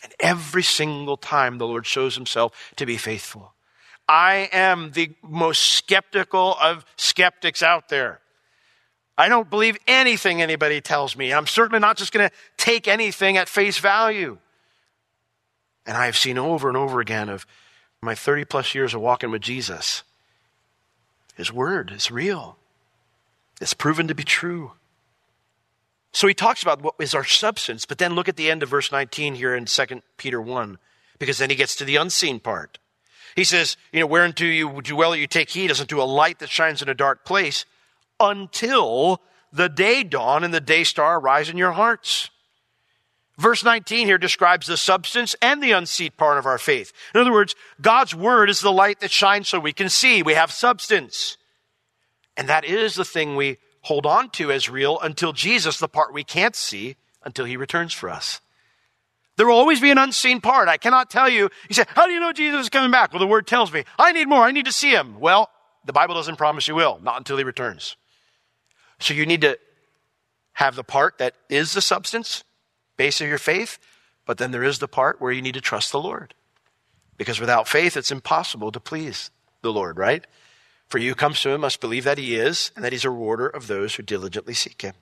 And 0.02 0.12
every 0.18 0.62
single 0.62 1.16
time 1.16 1.58
the 1.58 1.66
Lord 1.66 1.86
shows 1.86 2.16
himself 2.16 2.72
to 2.76 2.86
be 2.86 2.96
faithful. 2.96 3.52
I 4.10 4.48
am 4.50 4.90
the 4.90 5.12
most 5.22 5.60
skeptical 5.60 6.56
of 6.60 6.84
skeptics 6.96 7.62
out 7.62 7.90
there. 7.90 8.18
I 9.16 9.28
don't 9.28 9.48
believe 9.48 9.78
anything 9.86 10.42
anybody 10.42 10.80
tells 10.80 11.16
me. 11.16 11.32
I'm 11.32 11.46
certainly 11.46 11.78
not 11.78 11.96
just 11.96 12.12
going 12.12 12.28
to 12.28 12.34
take 12.56 12.88
anything 12.88 13.36
at 13.36 13.48
face 13.48 13.78
value. 13.78 14.38
And 15.86 15.96
I 15.96 16.06
have 16.06 16.16
seen 16.16 16.38
over 16.38 16.66
and 16.66 16.76
over 16.76 16.98
again 16.98 17.28
of 17.28 17.46
my 18.02 18.16
30 18.16 18.46
plus 18.46 18.74
years 18.74 18.94
of 18.94 19.00
walking 19.00 19.30
with 19.30 19.42
Jesus. 19.42 20.02
His 21.36 21.52
word 21.52 21.92
is 21.94 22.10
real. 22.10 22.56
It's 23.60 23.74
proven 23.74 24.08
to 24.08 24.14
be 24.16 24.24
true. 24.24 24.72
So 26.10 26.26
he 26.26 26.34
talks 26.34 26.64
about 26.64 26.82
what 26.82 26.96
is 26.98 27.14
our 27.14 27.24
substance, 27.24 27.86
but 27.86 27.98
then 27.98 28.16
look 28.16 28.28
at 28.28 28.34
the 28.34 28.50
end 28.50 28.64
of 28.64 28.70
verse 28.70 28.90
19 28.90 29.36
here 29.36 29.54
in 29.54 29.66
2 29.66 30.02
Peter 30.16 30.42
1, 30.42 30.78
because 31.20 31.38
then 31.38 31.50
he 31.50 31.54
gets 31.54 31.76
to 31.76 31.84
the 31.84 31.94
unseen 31.94 32.40
part. 32.40 32.80
He 33.40 33.44
says, 33.44 33.78
you 33.90 34.00
know, 34.00 34.06
whereunto 34.06 34.44
you 34.44 34.82
do 34.82 34.94
well 34.94 35.12
that 35.12 35.18
you 35.18 35.26
take 35.26 35.48
heed 35.48 35.70
as 35.70 35.80
unto 35.80 36.02
a 36.02 36.04
light 36.04 36.40
that 36.40 36.50
shines 36.50 36.82
in 36.82 36.90
a 36.90 36.94
dark 36.94 37.24
place, 37.24 37.64
until 38.20 39.22
the 39.50 39.70
day 39.70 40.04
dawn 40.04 40.44
and 40.44 40.52
the 40.52 40.60
day 40.60 40.84
star 40.84 41.18
arise 41.18 41.48
in 41.48 41.56
your 41.56 41.72
hearts. 41.72 42.28
Verse 43.38 43.64
19 43.64 44.06
here 44.06 44.18
describes 44.18 44.66
the 44.66 44.76
substance 44.76 45.34
and 45.40 45.62
the 45.62 45.72
unseen 45.72 46.10
part 46.18 46.36
of 46.36 46.44
our 46.44 46.58
faith. 46.58 46.92
In 47.14 47.20
other 47.22 47.32
words, 47.32 47.54
God's 47.80 48.14
word 48.14 48.50
is 48.50 48.60
the 48.60 48.70
light 48.70 49.00
that 49.00 49.10
shines 49.10 49.48
so 49.48 49.58
we 49.58 49.72
can 49.72 49.88
see. 49.88 50.22
We 50.22 50.34
have 50.34 50.52
substance. 50.52 51.38
And 52.36 52.46
that 52.50 52.66
is 52.66 52.94
the 52.94 53.06
thing 53.06 53.36
we 53.36 53.56
hold 53.80 54.04
on 54.04 54.28
to 54.32 54.52
as 54.52 54.68
real 54.68 55.00
until 55.00 55.32
Jesus, 55.32 55.78
the 55.78 55.88
part 55.88 56.12
we 56.12 56.24
can't 56.24 56.54
see, 56.54 56.96
until 57.24 57.46
he 57.46 57.56
returns 57.56 57.94
for 57.94 58.10
us. 58.10 58.42
There 59.40 59.46
will 59.46 59.56
always 59.56 59.80
be 59.80 59.90
an 59.90 59.96
unseen 59.96 60.42
part. 60.42 60.68
I 60.68 60.76
cannot 60.76 61.08
tell 61.08 61.26
you. 61.26 61.48
You 61.70 61.74
say, 61.74 61.84
how 61.88 62.04
do 62.04 62.12
you 62.12 62.20
know 62.20 62.30
Jesus 62.30 62.60
is 62.60 62.68
coming 62.68 62.90
back? 62.90 63.10
Well, 63.10 63.20
the 63.20 63.26
word 63.26 63.46
tells 63.46 63.72
me. 63.72 63.84
I 63.98 64.12
need 64.12 64.28
more. 64.28 64.42
I 64.42 64.50
need 64.50 64.66
to 64.66 64.72
see 64.72 64.90
him. 64.90 65.18
Well, 65.18 65.48
the 65.86 65.94
Bible 65.94 66.14
doesn't 66.14 66.36
promise 66.36 66.68
you 66.68 66.74
will, 66.74 67.00
not 67.02 67.16
until 67.16 67.38
he 67.38 67.42
returns. 67.42 67.96
So 68.98 69.14
you 69.14 69.24
need 69.24 69.40
to 69.40 69.58
have 70.52 70.76
the 70.76 70.84
part 70.84 71.16
that 71.16 71.36
is 71.48 71.72
the 71.72 71.80
substance, 71.80 72.44
base 72.98 73.22
of 73.22 73.28
your 73.28 73.38
faith, 73.38 73.78
but 74.26 74.36
then 74.36 74.50
there 74.50 74.62
is 74.62 74.78
the 74.78 74.86
part 74.86 75.22
where 75.22 75.32
you 75.32 75.40
need 75.40 75.54
to 75.54 75.62
trust 75.62 75.90
the 75.90 76.02
Lord. 76.02 76.34
Because 77.16 77.40
without 77.40 77.66
faith, 77.66 77.96
it's 77.96 78.12
impossible 78.12 78.70
to 78.72 78.78
please 78.78 79.30
the 79.62 79.72
Lord, 79.72 79.96
right? 79.96 80.26
For 80.86 80.98
you 80.98 81.12
who 81.12 81.14
comes 81.14 81.40
to 81.40 81.48
him 81.48 81.62
must 81.62 81.80
believe 81.80 82.04
that 82.04 82.18
he 82.18 82.34
is, 82.34 82.72
and 82.76 82.84
that 82.84 82.92
he's 82.92 83.06
a 83.06 83.10
rewarder 83.10 83.46
of 83.46 83.68
those 83.68 83.94
who 83.94 84.02
diligently 84.02 84.52
seek 84.52 84.82
him. 84.82 84.96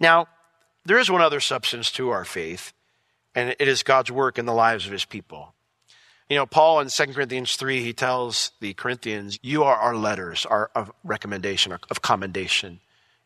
Now, 0.00 0.28
there 0.86 0.98
is 0.98 1.10
one 1.10 1.20
other 1.20 1.40
substance 1.40 1.92
to 1.92 2.08
our 2.08 2.24
faith, 2.24 2.72
and 3.38 3.54
it 3.60 3.68
is 3.68 3.84
God's 3.84 4.10
work 4.10 4.36
in 4.36 4.46
the 4.46 4.52
lives 4.52 4.84
of 4.84 4.90
his 4.90 5.04
people. 5.04 5.54
You 6.28 6.36
know, 6.36 6.44
Paul 6.44 6.80
in 6.80 6.88
2 6.88 7.06
Corinthians 7.14 7.54
3, 7.54 7.84
he 7.84 7.92
tells 7.92 8.50
the 8.58 8.74
Corinthians, 8.74 9.38
You 9.42 9.62
are 9.62 9.76
our 9.76 9.94
letters 9.94 10.44
our, 10.44 10.72
of 10.74 10.90
recommendation, 11.04 11.72
of 11.72 12.02
commendation. 12.02 12.80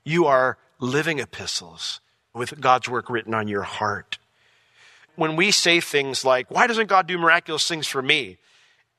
You 0.05 0.27
are 0.27 0.59
living 0.79 1.19
epistles 1.19 2.03
with 2.35 2.61
God's 2.61 2.91
work 2.91 3.09
written 3.09 3.33
on 3.33 3.49
your 3.49 3.63
heart. 3.63 4.19
When 5.17 5.35
we 5.35 5.51
say 5.51 5.81
things 5.81 6.27
like, 6.27 6.51
Why 6.51 6.67
doesn't 6.67 6.89
God 6.89 7.07
do 7.07 7.17
miraculous 7.17 7.67
things 7.67 7.87
for 7.87 8.03
me? 8.03 8.37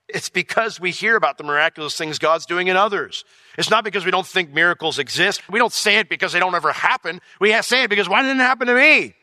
It's 0.07 0.29
because 0.29 0.79
we 0.79 0.89
hear 0.89 1.15
about 1.15 1.37
the 1.37 1.43
miraculous 1.43 1.95
things 1.95 2.17
God's 2.17 2.47
doing 2.47 2.69
in 2.69 2.75
others. 2.75 3.23
It's 3.55 3.69
not 3.69 3.83
because 3.83 4.03
we 4.03 4.11
don't 4.11 4.25
think 4.25 4.51
miracles 4.51 4.97
exist. 4.97 5.47
We 5.47 5.59
don't 5.59 5.71
say 5.71 5.97
it 5.97 6.09
because 6.09 6.33
they 6.33 6.39
don't 6.39 6.55
ever 6.55 6.71
happen. 6.71 7.21
We 7.39 7.53
say 7.61 7.83
it 7.83 7.91
because 7.91 8.09
why 8.09 8.23
didn't 8.23 8.39
it 8.39 8.43
happen 8.43 8.65
to 8.65 8.73
me? 8.73 9.13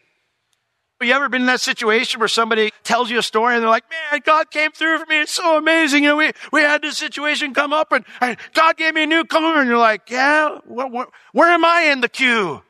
Have 1.00 1.08
you 1.08 1.14
ever 1.14 1.30
been 1.30 1.40
in 1.40 1.46
that 1.46 1.62
situation 1.62 2.20
where 2.20 2.28
somebody 2.28 2.72
tells 2.84 3.10
you 3.10 3.18
a 3.18 3.22
story 3.22 3.54
and 3.54 3.62
they're 3.62 3.70
like, 3.70 3.88
man, 3.88 4.20
God 4.22 4.50
came 4.50 4.70
through 4.70 4.98
for 4.98 5.06
me. 5.06 5.22
It's 5.22 5.32
so 5.32 5.56
amazing. 5.56 6.02
You 6.02 6.10
know, 6.10 6.16
we, 6.16 6.32
we 6.52 6.60
had 6.60 6.82
this 6.82 6.98
situation 6.98 7.54
come 7.54 7.72
up 7.72 7.90
and, 7.92 8.04
and 8.20 8.36
God 8.52 8.76
gave 8.76 8.92
me 8.92 9.04
a 9.04 9.06
new 9.06 9.24
car. 9.24 9.60
And 9.60 9.68
you're 9.68 9.78
like, 9.78 10.10
yeah, 10.10 10.58
wh- 10.68 10.94
wh- 10.94 11.34
where 11.34 11.48
am 11.48 11.64
I 11.64 11.84
in 11.84 12.02
the 12.02 12.08
queue? 12.10 12.60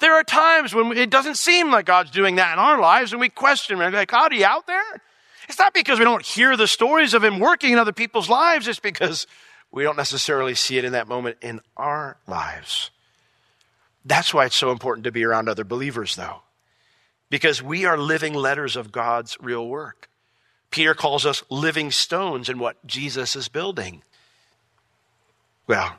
There 0.00 0.12
are 0.16 0.22
times 0.22 0.74
when 0.74 0.92
it 0.98 1.08
doesn't 1.08 1.36
seem 1.36 1.70
like 1.70 1.86
God's 1.86 2.10
doing 2.10 2.34
that 2.34 2.52
in 2.52 2.58
our 2.58 2.78
lives 2.78 3.12
and 3.12 3.22
we 3.22 3.30
question 3.30 3.78
be 3.78 3.88
like, 3.88 4.08
God, 4.08 4.32
are 4.32 4.36
you 4.36 4.44
out 4.44 4.66
there? 4.66 5.00
It's 5.48 5.58
not 5.58 5.72
because 5.72 5.98
we 5.98 6.04
don't 6.04 6.26
hear 6.26 6.58
the 6.58 6.66
stories 6.66 7.14
of 7.14 7.24
him 7.24 7.40
working 7.40 7.72
in 7.72 7.78
other 7.78 7.94
people's 7.94 8.28
lives. 8.28 8.68
It's 8.68 8.80
because 8.80 9.26
we 9.72 9.82
don't 9.82 9.96
necessarily 9.96 10.54
see 10.54 10.76
it 10.76 10.84
in 10.84 10.92
that 10.92 11.08
moment 11.08 11.38
in 11.40 11.62
our 11.74 12.18
lives. 12.26 12.90
That's 14.04 14.34
why 14.34 14.44
it's 14.44 14.56
so 14.56 14.72
important 14.72 15.04
to 15.04 15.10
be 15.12 15.24
around 15.24 15.48
other 15.48 15.64
believers, 15.64 16.16
though 16.16 16.42
because 17.30 17.62
we 17.62 17.84
are 17.84 17.98
living 17.98 18.34
letters 18.34 18.76
of 18.76 18.92
God's 18.92 19.36
real 19.40 19.66
work. 19.66 20.08
Peter 20.70 20.94
calls 20.94 21.24
us 21.24 21.42
living 21.48 21.90
stones 21.90 22.48
in 22.48 22.58
what 22.58 22.84
Jesus 22.86 23.36
is 23.36 23.48
building. 23.48 24.02
Well, 25.66 25.98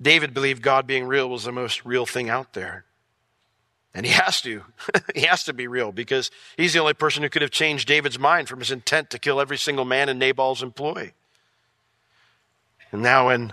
David 0.00 0.34
believed 0.34 0.62
God 0.62 0.86
being 0.86 1.06
real 1.06 1.28
was 1.28 1.44
the 1.44 1.52
most 1.52 1.84
real 1.84 2.06
thing 2.06 2.28
out 2.28 2.52
there. 2.52 2.84
And 3.94 4.04
he 4.04 4.12
has 4.12 4.40
to. 4.42 4.62
he 5.14 5.22
has 5.22 5.44
to 5.44 5.52
be 5.52 5.68
real 5.68 5.92
because 5.92 6.30
he's 6.56 6.72
the 6.72 6.80
only 6.80 6.94
person 6.94 7.22
who 7.22 7.28
could 7.28 7.42
have 7.42 7.50
changed 7.50 7.86
David's 7.86 8.18
mind 8.18 8.48
from 8.48 8.58
his 8.58 8.70
intent 8.70 9.10
to 9.10 9.18
kill 9.18 9.40
every 9.40 9.56
single 9.56 9.84
man 9.84 10.08
in 10.08 10.18
Nabal's 10.18 10.62
employ. 10.62 11.12
And 12.90 13.02
now 13.02 13.28
when 13.28 13.52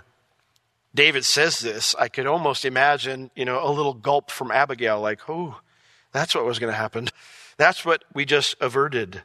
David 0.94 1.24
says 1.24 1.60
this, 1.60 1.94
I 1.98 2.08
could 2.08 2.26
almost 2.26 2.64
imagine, 2.64 3.30
you 3.34 3.44
know, 3.44 3.64
a 3.64 3.70
little 3.70 3.94
gulp 3.94 4.30
from 4.30 4.50
Abigail, 4.50 5.00
like, 5.00 5.28
oh, 5.28 5.60
that's 6.12 6.34
what 6.34 6.44
was 6.44 6.58
going 6.58 6.72
to 6.72 6.78
happen. 6.78 7.08
That's 7.56 7.84
what 7.84 8.04
we 8.14 8.24
just 8.24 8.56
averted. 8.60 9.22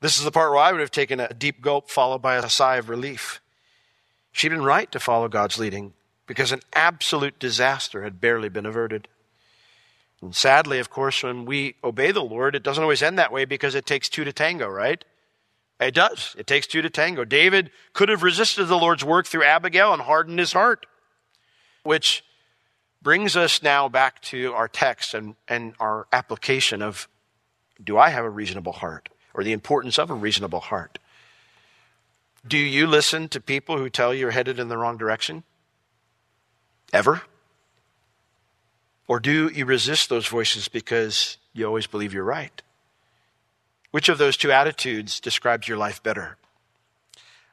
This 0.00 0.18
is 0.18 0.24
the 0.24 0.30
part 0.30 0.50
where 0.50 0.60
I 0.60 0.72
would 0.72 0.80
have 0.80 0.90
taken 0.90 1.20
a 1.20 1.34
deep 1.34 1.60
gulp 1.60 1.90
followed 1.90 2.22
by 2.22 2.36
a 2.36 2.48
sigh 2.48 2.76
of 2.76 2.88
relief. 2.88 3.40
She'd 4.32 4.50
been 4.50 4.62
right 4.62 4.90
to 4.92 5.00
follow 5.00 5.28
God's 5.28 5.58
leading 5.58 5.94
because 6.26 6.52
an 6.52 6.60
absolute 6.72 7.38
disaster 7.38 8.02
had 8.02 8.20
barely 8.20 8.48
been 8.48 8.66
averted. 8.66 9.08
And 10.20 10.34
sadly, 10.34 10.78
of 10.78 10.90
course, 10.90 11.22
when 11.22 11.44
we 11.44 11.76
obey 11.82 12.12
the 12.12 12.22
Lord, 12.22 12.54
it 12.54 12.62
doesn't 12.62 12.82
always 12.82 13.02
end 13.02 13.18
that 13.18 13.32
way 13.32 13.44
because 13.44 13.74
it 13.74 13.86
takes 13.86 14.08
two 14.08 14.24
to 14.24 14.32
tango, 14.32 14.68
right? 14.68 15.04
It 15.80 15.94
does. 15.94 16.34
It 16.38 16.46
takes 16.46 16.66
two 16.66 16.82
to 16.82 16.90
tango. 16.90 17.24
David 17.24 17.70
could 17.92 18.08
have 18.08 18.22
resisted 18.22 18.66
the 18.66 18.78
Lord's 18.78 19.04
work 19.04 19.26
through 19.26 19.44
Abigail 19.44 19.92
and 19.92 20.02
hardened 20.02 20.38
his 20.38 20.52
heart, 20.52 20.86
which 21.84 22.24
brings 23.02 23.36
us 23.36 23.62
now 23.62 23.88
back 23.88 24.20
to 24.22 24.52
our 24.54 24.68
text 24.68 25.14
and, 25.14 25.36
and 25.46 25.74
our 25.78 26.06
application 26.12 26.82
of 26.82 27.08
do 27.82 27.96
I 27.96 28.10
have 28.10 28.24
a 28.24 28.30
reasonable 28.30 28.72
heart 28.72 29.08
or 29.34 29.44
the 29.44 29.52
importance 29.52 29.98
of 29.98 30.10
a 30.10 30.14
reasonable 30.14 30.60
heart? 30.60 30.98
Do 32.46 32.58
you 32.58 32.86
listen 32.86 33.28
to 33.28 33.40
people 33.40 33.78
who 33.78 33.90
tell 33.90 34.12
you 34.12 34.20
you're 34.20 34.30
headed 34.30 34.58
in 34.58 34.68
the 34.68 34.78
wrong 34.78 34.96
direction? 34.96 35.44
Ever? 36.92 37.22
Or 39.06 39.20
do 39.20 39.48
you 39.48 39.64
resist 39.64 40.08
those 40.08 40.26
voices 40.26 40.68
because 40.68 41.38
you 41.52 41.66
always 41.66 41.86
believe 41.86 42.12
you're 42.12 42.24
right? 42.24 42.62
Which 43.90 44.08
of 44.08 44.18
those 44.18 44.36
two 44.36 44.52
attitudes 44.52 45.20
describes 45.20 45.66
your 45.66 45.78
life 45.78 46.02
better? 46.02 46.36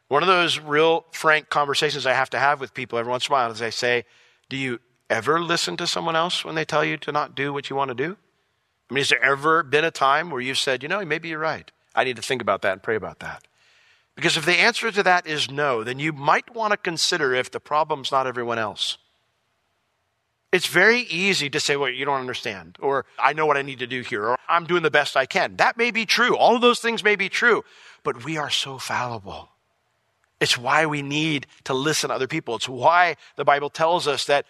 One 0.07 0.21
of 0.21 0.27
those 0.27 0.59
real 0.59 1.05
frank 1.11 1.49
conversations 1.49 2.05
I 2.05 2.13
have 2.13 2.29
to 2.31 2.39
have 2.39 2.59
with 2.59 2.73
people 2.73 2.99
every 2.99 3.09
once 3.09 3.27
in 3.27 3.31
a 3.31 3.35
while 3.35 3.51
is 3.51 3.61
I 3.61 3.69
say, 3.69 4.05
Do 4.49 4.57
you 4.57 4.79
ever 5.09 5.39
listen 5.39 5.77
to 5.77 5.87
someone 5.87 6.15
else 6.15 6.43
when 6.43 6.55
they 6.55 6.65
tell 6.65 6.83
you 6.83 6.97
to 6.97 7.11
not 7.11 7.35
do 7.35 7.53
what 7.53 7.69
you 7.69 7.75
want 7.75 7.89
to 7.89 7.95
do? 7.95 8.17
I 8.89 8.93
mean, 8.93 9.01
has 9.01 9.09
there 9.09 9.23
ever 9.23 9.63
been 9.63 9.83
a 9.83 9.91
time 9.91 10.29
where 10.29 10.41
you've 10.41 10.57
said, 10.57 10.83
You 10.83 10.89
know, 10.89 11.03
maybe 11.05 11.29
you're 11.29 11.39
right. 11.39 11.69
I 11.95 12.03
need 12.03 12.17
to 12.17 12.21
think 12.21 12.41
about 12.41 12.61
that 12.63 12.73
and 12.73 12.83
pray 12.83 12.95
about 12.95 13.19
that? 13.19 13.47
Because 14.15 14.37
if 14.37 14.45
the 14.45 14.53
answer 14.53 14.91
to 14.91 15.03
that 15.03 15.27
is 15.27 15.51
no, 15.51 15.83
then 15.83 15.99
you 15.99 16.13
might 16.13 16.53
want 16.55 16.71
to 16.71 16.77
consider 16.77 17.33
if 17.33 17.51
the 17.51 17.59
problem's 17.59 18.11
not 18.11 18.27
everyone 18.27 18.59
else. 18.59 18.97
It's 20.53 20.67
very 20.67 21.01
easy 21.01 21.49
to 21.49 21.59
say, 21.59 21.75
well, 21.75 21.89
you 21.89 22.05
don't 22.05 22.21
understand, 22.21 22.77
or 22.79 23.05
I 23.19 23.33
know 23.33 23.45
what 23.45 23.57
I 23.57 23.61
need 23.61 23.79
to 23.79 23.87
do 23.87 24.01
here, 24.01 24.25
or 24.25 24.37
I'm 24.47 24.65
doing 24.65 24.83
the 24.83 24.91
best 24.91 25.17
I 25.17 25.25
can. 25.25 25.57
That 25.57 25.75
may 25.75 25.91
be 25.91 26.05
true. 26.05 26.37
All 26.37 26.55
of 26.55 26.61
those 26.61 26.79
things 26.79 27.03
may 27.03 27.17
be 27.17 27.27
true, 27.27 27.65
but 28.03 28.23
we 28.23 28.37
are 28.37 28.49
so 28.49 28.77
fallible. 28.77 29.49
It's 30.39 30.57
why 30.57 30.85
we 30.85 31.01
need 31.01 31.47
to 31.65 31.73
listen 31.73 32.07
to 32.09 32.15
other 32.15 32.27
people. 32.27 32.55
It's 32.55 32.69
why 32.69 33.17
the 33.35 33.43
Bible 33.43 33.69
tells 33.69 34.07
us 34.07 34.25
that 34.25 34.45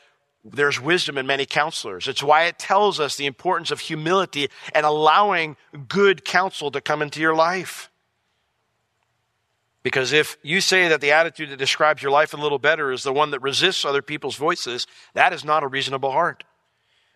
there's 0.46 0.80
wisdom 0.80 1.18
in 1.18 1.26
many 1.26 1.46
counselors. 1.46 2.08
It's 2.08 2.22
why 2.22 2.44
it 2.44 2.60
tells 2.60 3.00
us 3.00 3.16
the 3.16 3.26
importance 3.26 3.72
of 3.72 3.80
humility 3.80 4.50
and 4.74 4.86
allowing 4.86 5.58
good 5.88 6.24
counsel 6.24 6.70
to 6.72 6.82
come 6.82 7.02
into 7.02 7.20
your 7.20 7.36
life. 7.36 7.90
Because 9.82 10.14
if 10.14 10.38
you 10.44 10.62
say 10.62 10.88
that 10.88 11.02
the 11.02 11.12
attitude 11.12 11.50
that 11.50 11.58
describes 11.58 12.02
your 12.02 12.12
life 12.12 12.34
a 12.34 12.38
little 12.38 12.60
better 12.60 12.92
is 12.92 13.04
the 13.04 13.14
one 13.14 13.32
that 13.32 13.42
resists 13.42 13.86
other 13.86 14.02
people's 14.02 14.36
voices, 14.36 14.88
that 15.14 15.34
is 15.34 15.44
not 15.44 15.64
a 15.64 15.68
reasonable 15.68 16.12
heart. 16.12 16.44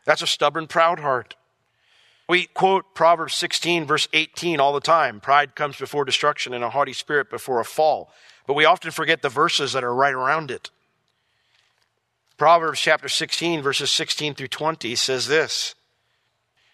That's 0.06 0.22
a 0.22 0.28
stubborn, 0.28 0.68
proud 0.68 1.00
heart. 1.00 1.36
We 2.28 2.46
quote 2.46 2.94
Proverbs 2.94 3.34
16, 3.36 3.86
verse 3.86 4.08
18 4.14 4.60
all 4.60 4.74
the 4.74 4.80
time. 4.80 5.20
Pride 5.20 5.56
comes 5.56 5.78
before 5.78 6.06
destruction 6.06 6.54
and 6.54 6.64
a 6.64 6.70
haughty 6.70 6.94
spirit 6.94 7.30
before 7.30 7.60
a 7.60 7.66
fall. 7.66 8.12
But 8.46 8.54
we 8.54 8.66
often 8.66 8.92
forget 8.92 9.24
the 9.24 9.30
verses 9.30 9.74
that 9.74 9.84
are 9.84 9.94
right 9.94 10.14
around 10.14 10.52
it. 10.52 10.70
Proverbs 12.40 12.80
chapter 12.80 13.10
16, 13.10 13.62
verses 13.62 13.92
16 13.92 14.34
through 14.34 14.48
20 14.48 14.96
says 14.96 15.28
this 15.28 15.76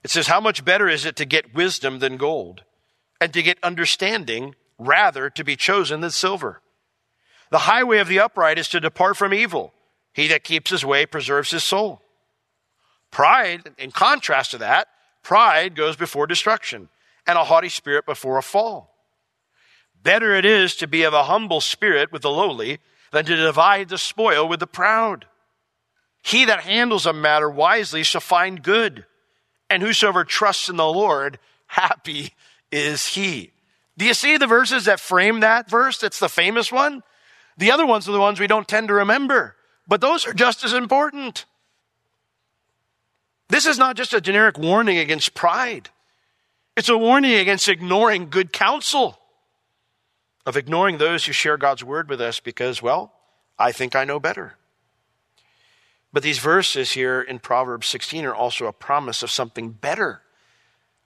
It 0.04 0.12
says, 0.12 0.28
How 0.28 0.40
much 0.40 0.64
better 0.64 0.88
is 0.88 1.06
it 1.06 1.16
to 1.16 1.26
get 1.26 1.56
wisdom 1.56 1.98
than 1.98 2.18
gold, 2.18 2.64
and 3.20 3.34
to 3.34 3.42
get 3.42 3.58
understanding 3.64 4.54
rather 4.78 5.30
to 5.32 5.44
be 5.44 5.56
chosen 5.56 6.02
than 6.02 6.12
silver. 6.12 6.62
The 7.50 7.60
highway 7.60 7.98
of 7.98 8.08
the 8.08 8.20
upright 8.20 8.60
is 8.60 8.68
to 8.70 8.80
depart 8.80 9.18
from 9.18 9.34
evil. 9.34 9.74
He 10.14 10.28
that 10.28 10.44
keeps 10.44 10.70
his 10.70 10.86
way 10.86 11.08
preserves 11.08 11.50
his 11.50 11.64
soul. 11.64 12.04
Pride, 13.10 13.74
in 13.80 13.90
contrast 13.90 14.52
to 14.52 14.60
that, 14.60 14.88
pride 15.24 15.76
goes 15.76 15.96
before 15.96 16.28
destruction, 16.28 16.90
and 17.26 17.40
a 17.40 17.44
haughty 17.44 17.70
spirit 17.70 18.06
before 18.06 18.38
a 18.38 18.44
fall. 18.44 18.94
Better 20.04 20.36
it 20.36 20.46
is 20.46 20.76
to 20.76 20.86
be 20.86 21.02
of 21.02 21.16
a 21.16 21.24
humble 21.24 21.60
spirit 21.60 22.12
with 22.12 22.22
the 22.22 22.30
lowly 22.30 22.78
than 23.12 23.26
to 23.26 23.36
divide 23.36 23.90
the 23.90 23.98
spoil 23.98 24.48
with 24.48 24.60
the 24.60 24.68
proud. 24.68 25.26
He 26.26 26.46
that 26.46 26.62
handles 26.62 27.06
a 27.06 27.14
matter 27.14 27.48
wisely 27.48 28.02
shall 28.02 28.20
find 28.20 28.64
good, 28.64 29.06
and 29.70 29.84
whosoever 29.84 30.24
trusts 30.24 30.70
in 30.70 30.76
the 30.76 30.84
Lord, 30.84 31.38
happy 31.68 32.34
is 32.72 33.06
he. 33.06 33.52
Do 33.96 34.06
you 34.06 34.16
see 34.16 34.38
the 34.38 34.48
verses 34.48 34.86
that 34.86 35.00
frame 35.00 35.42
that 35.42 35.70
verse? 35.70 36.02
It's 36.02 36.18
the 36.18 36.28
famous 36.28 36.72
one. 36.72 37.04
The 37.60 37.70
other 37.70 37.86
ones 37.86 38.10
are 38.10 38.12
the 38.12 38.20
ones 38.20 38.40
we 38.40 38.48
don't 38.48 38.68
tend 38.68 38.88
to 38.88 38.96
remember, 38.96 39.56
but 39.88 40.02
those 40.02 40.26
are 40.26 40.34
just 40.34 40.66
as 40.66 40.74
important. 40.74 41.46
This 43.50 43.68
is 43.68 43.78
not 43.78 43.96
just 43.96 44.12
a 44.12 44.20
generic 44.20 44.58
warning 44.58 44.98
against 44.98 45.36
pride. 45.36 45.92
It's 46.76 46.90
a 46.90 46.98
warning 46.98 47.36
against 47.36 47.70
ignoring 47.70 48.32
good 48.32 48.52
counsel, 48.52 49.20
of 50.44 50.58
ignoring 50.58 50.98
those 50.98 51.24
who 51.24 51.34
share 51.34 51.58
God's 51.58 51.84
word 51.84 52.10
with 52.10 52.20
us 52.20 52.40
because, 52.40 52.82
well, 52.82 53.14
I 53.60 53.72
think 53.72 53.96
I 53.96 54.06
know 54.06 54.20
better. 54.20 54.56
But 56.16 56.24
these 56.24 56.40
verses 56.40 56.94
here 56.94 57.22
in 57.22 57.38
Proverbs 57.38 57.86
16 57.86 58.26
are 58.26 58.34
also 58.34 58.66
a 58.66 58.74
promise 58.74 59.22
of 59.22 59.30
something 59.30 59.70
better, 59.70 60.24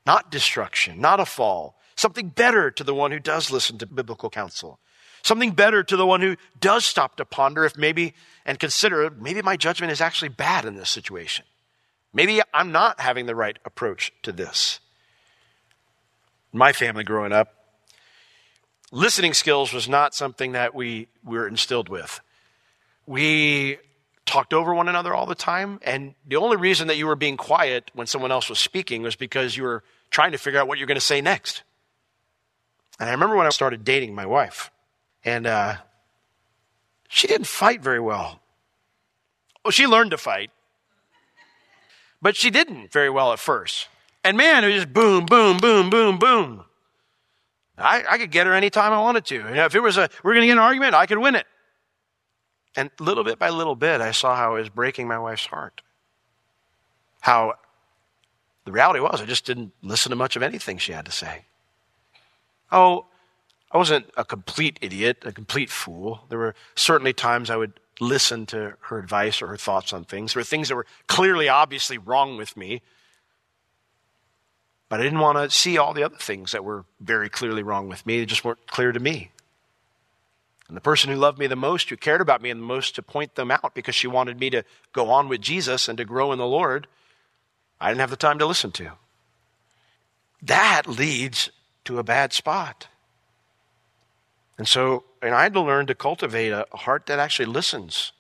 not 0.06 0.32
destruction, 0.32 1.02
not 1.02 1.20
a 1.20 1.26
fall, 1.26 1.76
Something 2.00 2.30
better 2.30 2.72
to 2.72 2.84
the 2.86 2.96
one 2.96 3.12
who 3.12 3.20
does 3.20 3.52
listen 3.52 3.78
to 3.80 3.86
biblical 3.86 4.30
counsel. 4.30 4.80
Something 5.22 5.52
better 5.52 5.84
to 5.84 5.98
the 5.98 6.06
one 6.06 6.22
who 6.22 6.38
does 6.58 6.86
stop 6.86 7.18
to 7.18 7.26
ponder 7.26 7.66
if 7.66 7.76
maybe 7.76 8.14
and 8.46 8.58
consider 8.58 9.10
maybe 9.10 9.42
my 9.42 9.58
judgment 9.58 9.92
is 9.92 10.00
actually 10.00 10.30
bad 10.30 10.64
in 10.64 10.76
this 10.76 10.90
situation. 10.90 11.44
Maybe 12.14 12.40
I'm 12.54 12.72
not 12.72 13.02
having 13.02 13.26
the 13.26 13.36
right 13.36 13.60
approach 13.66 14.14
to 14.24 14.32
this. 14.32 14.80
My 16.54 16.72
family 16.72 17.04
growing 17.04 17.34
up, 17.34 17.54
listening 18.94 19.34
skills 19.34 19.74
was 19.74 19.90
not 19.90 20.16
something 20.16 20.54
that 20.54 20.74
we 20.74 21.10
were 21.22 21.50
instilled 21.50 21.90
with. 21.90 22.22
We 23.06 23.80
talked 24.30 24.54
over 24.54 24.74
one 24.74 24.88
another 24.88 25.14
all 25.14 25.26
the 25.26 25.36
time, 25.36 25.80
and 25.82 26.14
the 26.28 26.36
only 26.36 26.56
reason 26.56 26.88
that 26.88 26.98
you 26.98 27.08
were 27.08 27.16
being 27.16 27.36
quiet 27.36 27.90
when 27.94 28.08
someone 28.08 28.32
else 28.32 28.48
was 28.48 28.60
speaking 28.60 29.02
was 29.02 29.16
because 29.16 29.58
you 29.58 29.64
were 29.64 29.84
trying 30.12 30.32
to 30.32 30.38
figure 30.38 30.60
out 30.60 30.68
what 30.68 30.78
you're 30.78 30.88
going 30.88 30.96
to 30.96 31.02
say 31.02 31.20
next. 31.20 31.64
And 33.00 33.10
I 33.10 33.12
remember 33.14 33.36
when 33.36 33.48
I 33.48 33.50
started 33.50 33.84
dating 33.84 34.14
my 34.14 34.26
wife, 34.26 34.70
and 35.26 35.48
uh, 35.48 35.76
she 37.08 37.28
didn't 37.28 37.48
fight 37.48 37.82
very 37.82 38.00
well. 38.00 38.40
Well, 39.66 39.72
she 39.72 39.88
learned 39.88 40.12
to 40.12 40.18
fight, 40.18 40.52
but 42.22 42.36
she 42.36 42.50
didn't 42.50 42.92
very 42.92 43.10
well 43.10 43.34
at 43.34 43.40
first. 43.40 43.88
And 44.24 44.38
man, 44.38 44.64
it 44.64 44.68
was 44.68 44.76
just 44.76 44.94
boom, 44.94 45.26
boom, 45.26 45.58
boom, 45.58 45.90
boom, 45.90 46.20
boom. 46.20 46.66
I, 47.78 48.04
I 48.08 48.18
could 48.18 48.32
get 48.32 48.46
her 48.46 48.54
anytime 48.54 48.92
I 48.92 49.00
wanted 49.00 49.26
to. 49.26 49.36
You 49.36 49.44
know, 49.44 49.66
if 49.66 49.74
it 49.74 49.80
was 49.80 49.98
a, 49.98 50.10
we 50.24 50.32
are 50.32 50.34
going 50.34 50.42
to 50.44 50.48
get 50.48 50.54
an 50.54 50.60
argument, 50.60 50.94
I 50.94 51.06
could 51.06 51.18
win 51.18 51.36
it. 51.36 51.48
And 52.80 52.92
little 52.98 53.26
bit 53.26 53.38
by 53.38 53.50
little 53.50 53.76
bit, 53.76 54.00
I 54.00 54.12
saw 54.12 54.38
how 54.38 54.56
it 54.56 54.60
was 54.62 54.70
breaking 54.70 55.06
my 55.06 55.20
wife's 55.20 55.48
heart. 55.48 55.82
How 57.20 57.56
the 58.64 58.72
reality 58.72 59.02
was, 59.02 59.22
I 59.22 59.26
just 59.26 59.44
didn't 59.44 59.74
listen 59.82 60.12
to 60.12 60.16
much 60.16 60.38
of 60.38 60.44
anything 60.44 60.78
she 60.78 60.94
had 60.94 61.06
to 61.06 61.12
say. 61.12 61.44
Oh, 62.72 63.08
I 63.70 63.78
wasn't 63.78 64.10
a 64.16 64.24
complete 64.24 64.80
idiot, 64.80 65.24
a 65.26 65.34
complete 65.34 65.70
fool. 65.70 66.22
There 66.30 66.40
were 66.40 66.56
certainly 66.74 67.12
times 67.12 67.50
I 67.50 67.58
would 67.58 67.82
listen 68.00 68.46
to 68.46 68.76
her 68.84 68.98
advice 68.98 69.42
or 69.42 69.48
her 69.48 69.58
thoughts 69.58 69.92
on 69.92 70.06
things. 70.06 70.34
There 70.34 70.40
were 70.40 70.46
things 70.46 70.70
that 70.70 70.76
were 70.76 70.86
clearly, 71.08 71.50
obviously 71.50 71.98
wrong 71.98 72.38
with 72.38 72.56
me. 72.56 72.82
But 74.88 75.02
I 75.02 75.04
didn't 75.04 75.20
want 75.20 75.38
to 75.38 75.50
see 75.50 75.78
all 75.78 75.94
the 75.94 76.04
other 76.04 76.16
things 76.16 76.54
that 76.54 76.64
were 76.64 76.86
very 77.02 77.28
clearly 77.28 77.62
wrong 77.62 77.90
with 77.90 78.06
me. 78.06 78.20
They 78.20 78.26
just 78.26 78.46
weren't 78.46 78.68
clear 78.68 78.94
to 78.94 79.02
me. 79.02 79.32
And 80.70 80.78
the 80.78 80.82
person 80.82 81.10
who 81.10 81.18
loved 81.18 81.38
me 81.38 81.48
the 81.48 81.58
most, 81.58 81.90
who 81.90 81.98
cared 81.98 82.22
about 82.22 82.42
me 82.42 82.54
the 82.54 82.60
most, 82.60 82.96
to 82.96 83.02
point 83.02 83.36
them 83.36 83.52
out 83.52 83.74
because 83.76 83.96
she 83.96 84.08
wanted 84.08 84.40
me 84.40 84.50
to 84.52 84.64
go 84.94 85.10
on 85.10 85.28
with 85.28 85.42
Jesus 85.42 85.90
and 85.90 85.98
to 85.98 86.06
grow 86.06 86.32
in 86.32 86.38
the 86.38 86.48
Lord, 86.48 86.88
I 87.82 87.90
didn't 87.90 88.02
have 88.02 88.12
the 88.12 88.16
time 88.16 88.40
to 88.40 88.46
listen 88.46 88.72
to. 88.74 88.92
That 90.42 90.88
leads 90.88 91.50
to 91.84 92.00
a 92.00 92.04
bad 92.04 92.32
spot. 92.32 92.88
And 94.58 94.68
so 94.68 95.04
and 95.22 95.36
I 95.36 95.44
had 95.44 95.54
to 95.54 95.62
learn 95.62 95.88
to 95.88 95.96
cultivate 95.96 96.52
a 96.52 96.66
heart 96.72 97.08
that 97.08 97.20
actually 97.20 97.48
listens. 97.48 98.14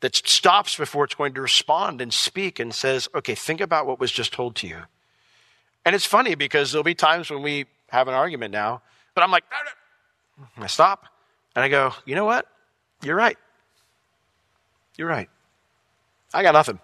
that 0.00 0.14
stops 0.14 0.76
before 0.76 1.04
it's 1.04 1.14
going 1.14 1.34
to 1.34 1.40
respond 1.40 2.00
and 2.00 2.12
speak 2.12 2.60
and 2.60 2.74
says, 2.74 3.08
okay, 3.14 3.34
think 3.34 3.60
about 3.60 3.86
what 3.86 3.98
was 3.98 4.12
just 4.12 4.32
told 4.32 4.54
to 4.56 4.66
you. 4.66 4.78
And 5.84 5.94
it's 5.94 6.06
funny 6.06 6.34
because 6.34 6.72
there'll 6.72 6.84
be 6.84 6.94
times 6.94 7.30
when 7.30 7.42
we 7.42 7.66
have 7.88 8.08
an 8.08 8.14
argument 8.14 8.52
now, 8.52 8.82
but 9.14 9.22
I'm 9.24 9.30
like, 9.30 9.44
I 10.58 10.66
stop 10.66 11.06
and 11.56 11.64
I 11.64 11.68
go, 11.68 11.92
you 12.04 12.14
know 12.14 12.26
what? 12.26 12.46
You're 13.02 13.16
right. 13.16 13.38
You're 14.96 15.08
right. 15.08 15.28
I 16.32 16.42
got 16.42 16.52
nothing. 16.52 16.78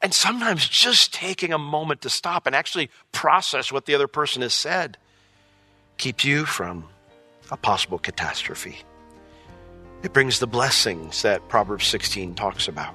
And 0.00 0.14
sometimes 0.14 0.68
just 0.68 1.12
taking 1.12 1.52
a 1.52 1.58
moment 1.58 2.02
to 2.02 2.10
stop 2.10 2.46
and 2.46 2.54
actually 2.54 2.90
process 3.10 3.72
what 3.72 3.86
the 3.86 3.94
other 3.94 4.06
person 4.06 4.42
has 4.42 4.54
said 4.54 4.96
keeps 5.96 6.24
you 6.24 6.44
from 6.44 6.84
a 7.50 7.56
possible 7.56 7.98
catastrophe. 7.98 8.78
It 10.02 10.12
brings 10.12 10.38
the 10.38 10.46
blessings 10.46 11.22
that 11.22 11.48
Proverbs 11.48 11.86
16 11.86 12.34
talks 12.34 12.68
about. 12.68 12.94